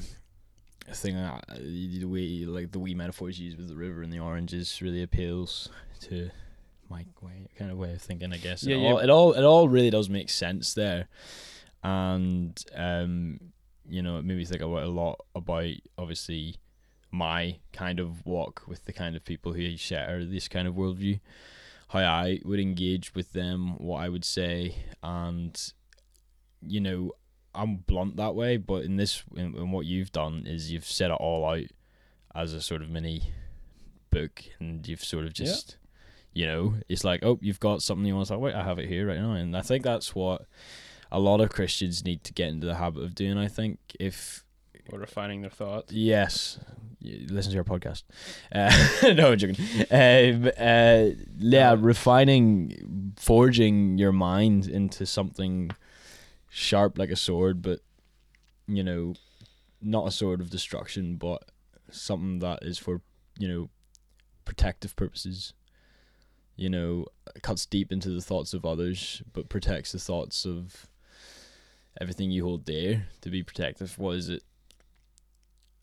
I 0.91 0.95
think 0.95 1.17
uh, 1.17 1.39
the 1.57 2.05
way 2.05 2.45
like 2.47 2.73
the 2.73 2.79
wee 2.79 2.95
metaphors 2.95 3.39
used 3.39 3.59
with 3.59 3.69
the 3.69 3.77
river 3.77 4.03
and 4.03 4.13
the 4.13 4.21
oranges 4.21 4.81
really 4.81 5.03
appeals 5.03 5.69
to 6.03 6.31
my 6.89 7.05
way 7.21 7.49
kind 7.59 7.71
of 7.71 7.79
way 7.79 7.93
of 7.93 8.03
thinking. 8.03 8.33
I 8.33 8.39
guess. 8.39 8.63
Yeah, 8.63 8.77
it, 8.77 8.81
yeah. 8.81 8.89
All, 8.89 8.99
it 8.99 9.11
all 9.11 9.33
it 9.33 9.45
all 9.45 9.69
really 9.69 9.91
does 9.91 10.09
make 10.09 10.31
sense 10.31 10.75
there, 10.75 11.09
and 11.83 12.63
um, 12.75 13.41
you 13.89 14.03
know, 14.03 14.19
it 14.19 14.25
made 14.25 14.39
me 14.39 14.45
think 14.45 14.63
about 14.63 14.83
a 14.83 14.89
lot 14.89 15.21
about 15.35 15.73
obviously 15.97 16.57
my 17.11 17.57
kind 17.73 18.01
of 18.01 18.25
walk 18.27 18.63
with 18.67 18.85
the 18.85 18.93
kind 18.93 19.17
of 19.17 19.25
people 19.25 19.55
who 19.55 19.77
share 19.77 20.25
this 20.25 20.47
kind 20.47 20.69
of 20.69 20.75
worldview 20.75 21.19
how 21.89 22.01
I 22.01 22.41
would 22.45 22.61
engage 22.61 23.15
with 23.15 23.33
them, 23.33 23.79
what 23.79 24.03
I 24.03 24.09
would 24.09 24.25
say, 24.25 24.75
and 25.03 25.59
you 26.61 26.81
know, 26.81 27.13
I'm 27.59 27.77
blunt 27.77 28.17
that 28.17 28.35
way, 28.35 28.57
but 28.57 28.85
in 28.85 28.97
this, 28.97 29.23
in, 29.37 29.55
in 29.57 29.71
what 29.73 29.85
you've 29.87 30.13
done 30.13 30.45
is 30.47 30.71
you've 30.73 30.85
set 30.87 31.11
it 31.11 31.15
all 31.15 31.45
out 31.45 31.65
as 32.35 32.53
a 32.53 32.61
sort 32.63 32.83
of 32.83 32.89
mini 32.91 33.33
book, 34.11 34.45
and 34.61 34.87
you've 34.87 35.05
sort 35.05 35.25
of 35.27 35.31
Yeah. 35.39 35.47
just, 35.47 35.77
you 36.33 36.47
know, 36.47 36.75
it's 36.89 37.05
like, 37.05 37.23
oh, 37.25 37.39
you've 37.43 37.61
got 37.61 37.83
something 37.83 38.07
you 38.07 38.15
want 38.15 38.29
to 38.29 38.35
talk 38.35 38.43
about, 38.43 38.55
I 38.61 38.65
have 38.65 38.79
it 38.79 38.89
here 38.89 39.09
right 39.09 39.19
now, 39.19 39.33
and 39.33 39.57
I 39.57 39.63
think 39.63 39.83
that's 39.85 40.15
what 40.15 40.47
a 41.11 41.19
lot 41.19 41.41
of 41.41 41.51
Christians 41.51 42.05
need 42.05 42.23
to 42.25 42.33
get 42.33 42.49
into 42.49 42.67
the 42.67 42.77
habit 42.77 43.03
of 43.03 43.15
doing. 43.15 43.37
I 43.39 43.49
think 43.49 43.79
if 43.99 44.45
or 44.91 44.99
refining 44.99 45.43
their 45.43 45.51
thoughts? 45.51 45.93
Yes, 45.93 46.59
listen 47.03 47.53
to 47.53 47.59
our 47.59 47.65
podcast. 47.65 48.05
Uh, 48.55 48.71
no, 49.15 49.33
I'm 49.33 49.39
joking. 49.39 49.57
Um, 49.91 50.51
uh, 50.59 51.11
yeah, 51.39 51.77
refining, 51.79 53.13
forging 53.19 53.99
your 53.99 54.13
mind 54.13 54.67
into 54.69 55.05
something 55.07 55.71
sharp 56.59 56.99
like 56.99 57.11
a 57.11 57.17
sword, 57.17 57.63
but 57.63 57.81
you 58.67 58.83
know, 58.83 59.15
not 59.81 60.09
a 60.09 60.11
sword 60.11 60.41
of 60.41 60.51
destruction, 60.51 61.17
but 61.17 61.45
something 61.91 62.41
that 62.41 62.63
is 62.63 62.79
for 62.79 63.01
you 63.39 63.49
know 63.49 63.69
protective 64.45 64.97
purposes. 64.97 65.53
You 66.57 66.69
know, 66.69 67.07
cuts 67.43 67.65
deep 67.67 67.93
into 67.93 68.11
the 68.11 68.21
thoughts 68.21 68.53
of 68.53 68.65
others, 68.65 69.23
but 69.33 69.49
protects 69.49 69.93
the 69.93 70.01
thoughts 70.01 70.45
of 70.45 70.89
everything 72.01 72.33
you 72.33 72.45
hold 72.45 72.65
dear 72.65 73.07
to 73.21 73.31
be 73.31 73.45
protective. 73.45 73.97
What 73.97 74.17
is 74.17 74.29
it? 74.29 74.43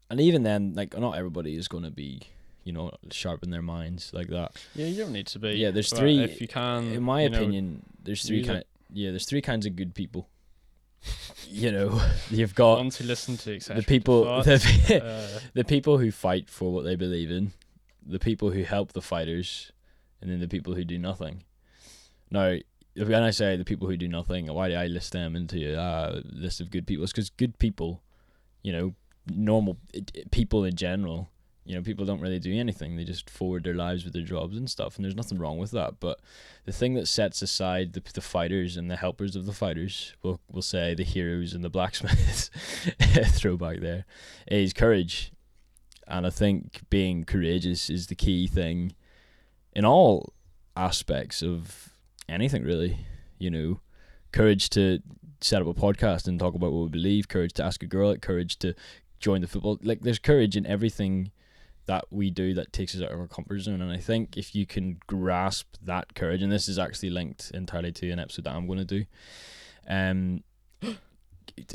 And 0.09 0.19
even 0.19 0.43
then, 0.43 0.73
like 0.75 0.97
not 0.99 1.17
everybody 1.17 1.55
is 1.55 1.69
going 1.69 1.85
to 1.85 1.91
be, 1.91 2.23
you 2.65 2.73
know, 2.73 2.91
sharp 3.09 3.41
in 3.41 3.51
their 3.51 3.61
minds 3.61 4.11
like 4.13 4.27
that. 4.27 4.51
Yeah, 4.75 4.87
you 4.87 5.01
don't 5.01 5.13
need 5.13 5.27
to 5.27 5.39
be. 5.39 5.51
Yeah, 5.51 5.71
there's 5.71 5.91
three- 5.93 6.21
If 6.25 6.41
you 6.41 6.47
can, 6.49 6.91
in 6.91 7.03
my 7.03 7.23
you 7.23 7.29
know, 7.29 7.37
opinion, 7.37 7.83
there's 8.03 8.27
three 8.27 8.43
kind. 8.43 8.63
Yeah, 8.91 9.11
there's 9.11 9.25
three 9.25 9.41
kinds 9.41 9.65
of 9.65 9.77
good 9.77 9.95
people. 9.95 10.27
You 11.49 11.71
know, 11.71 12.01
you've 12.29 12.55
got 12.55 12.79
who 12.79 13.03
listen 13.03 13.37
to 13.37 13.59
the 13.59 13.83
people, 13.85 14.23
the, 14.43 15.01
uh, 15.03 15.39
the 15.53 15.63
people 15.63 15.97
who 15.97 16.11
fight 16.11 16.49
for 16.49 16.73
what 16.73 16.83
they 16.83 16.95
believe 16.95 17.31
in, 17.31 17.51
the 18.05 18.19
people 18.19 18.51
who 18.51 18.63
help 18.63 18.93
the 18.93 19.01
fighters, 19.01 19.71
and 20.21 20.29
then 20.29 20.39
the 20.39 20.47
people 20.47 20.75
who 20.75 20.83
do 20.83 20.97
nothing. 20.97 21.43
Now, 22.31 22.55
when 22.95 23.23
I 23.23 23.31
say 23.31 23.55
the 23.55 23.65
people 23.65 23.87
who 23.87 23.97
do 23.97 24.07
nothing, 24.07 24.47
why 24.47 24.69
do 24.69 24.75
I 24.75 24.87
list 24.87 25.13
them 25.13 25.35
into 25.35 25.79
a 25.79 26.21
list 26.25 26.61
of 26.61 26.71
good 26.71 26.87
people? 26.87 27.03
It's 27.03 27.13
because 27.13 27.29
good 27.29 27.59
people, 27.59 28.01
you 28.63 28.71
know, 28.71 28.95
normal 29.27 29.77
people 30.31 30.63
in 30.63 30.75
general, 30.75 31.29
you 31.65 31.73
know, 31.73 31.81
people 31.81 32.05
don't 32.05 32.21
really 32.21 32.37
do 32.37 32.53
anything. 32.53 32.95
They 32.95 33.03
just 33.03 33.27
forward 33.27 33.63
their 33.63 33.73
lives 33.73 34.03
with 34.03 34.13
their 34.13 34.21
jobs 34.21 34.55
and 34.55 34.69
stuff, 34.69 34.95
and 34.95 35.03
there's 35.03 35.15
nothing 35.15 35.39
wrong 35.39 35.57
with 35.57 35.71
that. 35.71 35.99
But 35.99 36.19
the 36.65 36.71
thing 36.71 36.93
that 36.93 37.07
sets 37.07 37.41
aside 37.41 37.93
the, 37.93 38.03
the 38.13 38.21
fighters 38.21 38.77
and 38.77 38.89
the 38.89 38.95
helpers 38.95 39.35
of 39.35 39.47
the 39.47 39.53
fighters, 39.53 40.13
we'll, 40.21 40.39
we'll 40.51 40.61
say 40.61 40.93
the 40.93 41.03
heroes 41.03 41.53
and 41.53 41.63
the 41.63 41.69
blacksmiths, 41.69 42.51
throwback 43.29 43.79
there, 43.79 44.05
is 44.47 44.73
courage. 44.73 45.31
And 46.07 46.27
I 46.27 46.29
think 46.29 46.81
being 46.91 47.23
courageous 47.25 47.89
is 47.89 48.07
the 48.07 48.15
key 48.15 48.45
thing 48.45 48.93
in 49.73 49.85
all 49.85 50.33
aspects 50.77 51.41
of 51.41 51.89
anything, 52.29 52.63
really. 52.63 52.99
You 53.39 53.49
know, 53.49 53.79
courage 54.31 54.69
to 54.69 54.99
set 55.41 55.63
up 55.63 55.67
a 55.67 55.73
podcast 55.73 56.27
and 56.27 56.39
talk 56.39 56.53
about 56.53 56.73
what 56.73 56.83
we 56.83 56.89
believe, 56.89 57.27
courage 57.27 57.53
to 57.53 57.63
ask 57.63 57.81
a 57.81 57.87
girl 57.87 58.15
courage 58.17 58.59
to 58.59 58.75
join 59.19 59.41
the 59.41 59.47
football. 59.47 59.79
Like, 59.81 60.01
there's 60.01 60.19
courage 60.19 60.55
in 60.55 60.67
everything 60.67 61.31
that 61.85 62.05
we 62.09 62.29
do 62.29 62.53
that 62.53 62.73
takes 62.73 62.95
us 62.95 63.01
out 63.01 63.11
of 63.11 63.19
our 63.19 63.27
comfort 63.27 63.59
zone. 63.59 63.81
And 63.81 63.91
I 63.91 63.97
think 63.97 64.37
if 64.37 64.55
you 64.55 64.65
can 64.65 64.99
grasp 65.07 65.75
that 65.81 66.15
courage, 66.15 66.41
and 66.41 66.51
this 66.51 66.67
is 66.67 66.79
actually 66.79 67.09
linked 67.11 67.51
entirely 67.53 67.91
to 67.93 68.11
an 68.11 68.19
episode 68.19 68.45
that 68.45 68.55
I'm 68.55 68.67
going 68.67 68.79
to 68.79 68.85
do, 68.85 69.05
um, 69.87 70.43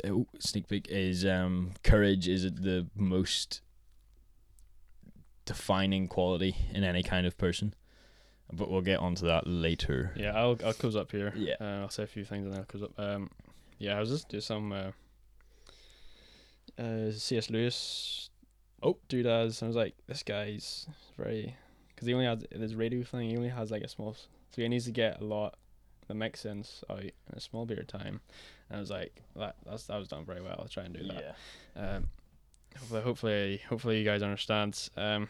oh, 0.05 0.27
sneak 0.39 0.67
peek 0.67 0.87
is 0.89 1.25
um, 1.25 1.71
courage 1.83 2.27
is 2.27 2.43
the 2.43 2.87
most 2.95 3.61
defining 5.45 6.07
quality 6.07 6.55
in 6.73 6.83
any 6.83 7.03
kind 7.03 7.25
of 7.25 7.37
person. 7.37 7.73
But 8.53 8.69
we'll 8.69 8.81
get 8.81 8.99
onto 8.99 9.25
that 9.27 9.47
later. 9.47 10.11
yeah, 10.17 10.33
I'll 10.35 10.57
I'll 10.65 10.73
close 10.73 10.97
up 10.97 11.11
here. 11.11 11.33
Yeah. 11.37 11.55
Uh, 11.61 11.83
I'll 11.83 11.89
say 11.89 12.03
a 12.03 12.07
few 12.07 12.25
things 12.25 12.43
and 12.43 12.53
then 12.53 12.59
I'll 12.59 12.65
close 12.65 12.83
up. 12.83 12.91
Um, 12.99 13.29
yeah, 13.77 13.95
I 13.95 13.99
was 14.01 14.09
just 14.09 14.27
do 14.27 14.41
some 14.41 14.73
uh, 14.73 14.91
uh, 16.77 17.11
C.S. 17.11 17.49
Lewis. 17.49 18.29
Oh. 18.83 18.97
dude, 19.07 19.25
as 19.25 19.61
I 19.61 19.67
was 19.67 19.75
like, 19.75 19.95
this 20.07 20.23
guy's 20.23 20.87
very 21.17 21.55
because 21.89 22.07
he 22.07 22.13
only 22.13 22.25
has 22.25 22.43
this 22.51 22.73
radio 22.73 23.03
thing. 23.03 23.29
He 23.29 23.37
only 23.37 23.49
has 23.49 23.71
like 23.71 23.83
a 23.83 23.87
small, 23.87 24.13
so 24.13 24.61
he 24.61 24.67
needs 24.67 24.85
to 24.85 24.91
get 24.91 25.21
a 25.21 25.23
lot 25.23 25.55
that 26.07 26.15
makes 26.15 26.41
sense 26.41 26.83
out 26.89 26.99
in 27.01 27.11
a 27.31 27.39
small 27.39 27.65
period 27.65 27.93
of 27.93 28.01
time. 28.01 28.21
And 28.69 28.77
I 28.77 28.79
was 28.79 28.89
like, 28.89 29.21
that 29.35 29.55
that's 29.65 29.83
that 29.85 29.97
was 29.97 30.07
done 30.07 30.25
very 30.25 30.41
well. 30.41 30.55
I'll 30.59 30.67
try 30.67 30.83
and 30.83 30.93
do 30.93 31.07
that. 31.07 31.35
Um, 31.75 32.07
hopefully, 32.77 33.01
hopefully, 33.01 33.61
hopefully 33.69 33.99
you 33.99 34.05
guys 34.05 34.23
understand. 34.23 34.89
Um, 34.97 35.29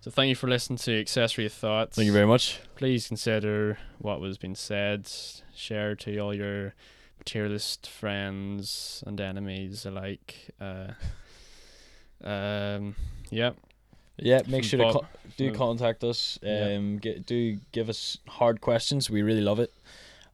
so 0.00 0.10
thank 0.10 0.28
you 0.28 0.34
for 0.34 0.48
listening 0.48 0.78
to 0.78 1.00
Accessory 1.00 1.48
Thoughts. 1.48 1.96
Thank 1.96 2.06
you 2.06 2.12
very 2.12 2.26
much. 2.26 2.60
Please 2.76 3.08
consider 3.08 3.78
what 3.98 4.20
was 4.20 4.38
being 4.38 4.54
said. 4.54 5.10
Share 5.54 5.94
to 5.96 6.18
all 6.18 6.34
your 6.34 6.74
materialist 7.18 7.88
friends 7.88 9.02
and 9.06 9.20
enemies 9.20 9.84
alike. 9.84 10.54
Uh, 10.60 10.92
um, 12.24 12.94
yep. 13.30 13.56
Yeah, 14.16 14.38
make 14.48 14.62
From 14.62 14.62
sure 14.62 14.78
to 14.78 14.92
co- 14.92 15.06
do 15.36 15.48
from- 15.50 15.56
contact 15.58 16.02
us. 16.02 16.38
Yeah. 16.42 16.76
Um, 16.76 16.98
get, 16.98 17.24
do 17.26 17.58
give 17.72 17.88
us 17.88 18.18
hard 18.26 18.60
questions. 18.60 19.08
We 19.08 19.22
really 19.22 19.40
love 19.40 19.60
it. 19.60 19.72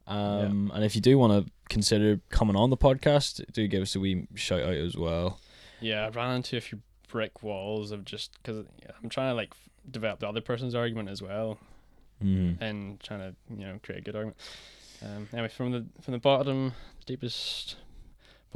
Um, 0.07 0.71
and 0.73 0.83
if 0.83 0.95
you 0.95 1.01
do 1.01 1.17
want 1.17 1.45
to 1.45 1.51
consider 1.69 2.19
coming 2.29 2.55
on 2.55 2.69
the 2.69 2.77
podcast, 2.77 3.43
do 3.53 3.67
give 3.67 3.81
us 3.81 3.95
a 3.95 3.99
wee 3.99 4.27
shout 4.35 4.61
out 4.61 4.73
as 4.73 4.95
well. 4.97 5.39
Yeah, 5.81 6.05
I 6.05 6.09
ran 6.09 6.35
into 6.37 6.57
a 6.57 6.61
few 6.61 6.79
brick 7.11 7.43
walls 7.43 7.91
of 7.91 8.05
just 8.05 8.31
because 8.41 8.65
I'm 9.03 9.09
trying 9.09 9.31
to 9.31 9.35
like 9.35 9.53
develop 9.89 10.19
the 10.19 10.27
other 10.27 10.41
person's 10.41 10.73
argument 10.75 11.09
as 11.09 11.21
well. 11.21 11.59
Mm. 12.23 12.61
and 12.61 12.99
trying 13.01 13.19
to 13.19 13.35
you 13.49 13.65
know 13.65 13.77
create 13.83 13.99
a 13.99 14.01
good 14.01 14.15
argument. 14.15 14.37
Um, 15.03 15.27
anyway, 15.33 15.49
from 15.49 15.71
the 15.71 15.85
from 16.01 16.13
the 16.13 16.17
bottom, 16.17 16.73
deepest 17.05 17.75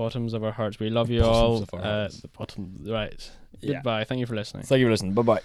bottoms 0.03 0.33
of 0.33 0.41
our 0.43 0.51
hearts, 0.59 0.79
we 0.79 0.89
love 0.89 1.09
you 1.09 1.21
Bottoms 1.21 1.37
all. 1.37 1.63
of 1.63 1.73
our 1.73 1.81
Uh, 2.05 2.07
the 2.21 2.27
bottom, 2.29 2.63
right. 2.87 3.21
Yeah. 3.59 3.73
Goodbye. 3.75 4.03
Thank 4.05 4.19
you 4.21 4.25
for 4.25 4.35
listening. 4.35 4.63
Thank 4.63 4.79
you 4.79 4.85
for 4.87 4.91
listening. 4.91 5.13
Bye 5.13 5.21
bye. 5.31 5.41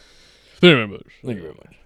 Thank 0.61 0.71
you 0.71 0.77
very 0.77 0.87
much. 0.87 1.07
Thank 1.25 1.37
you 1.39 1.43
very 1.43 1.55
much. 1.55 1.75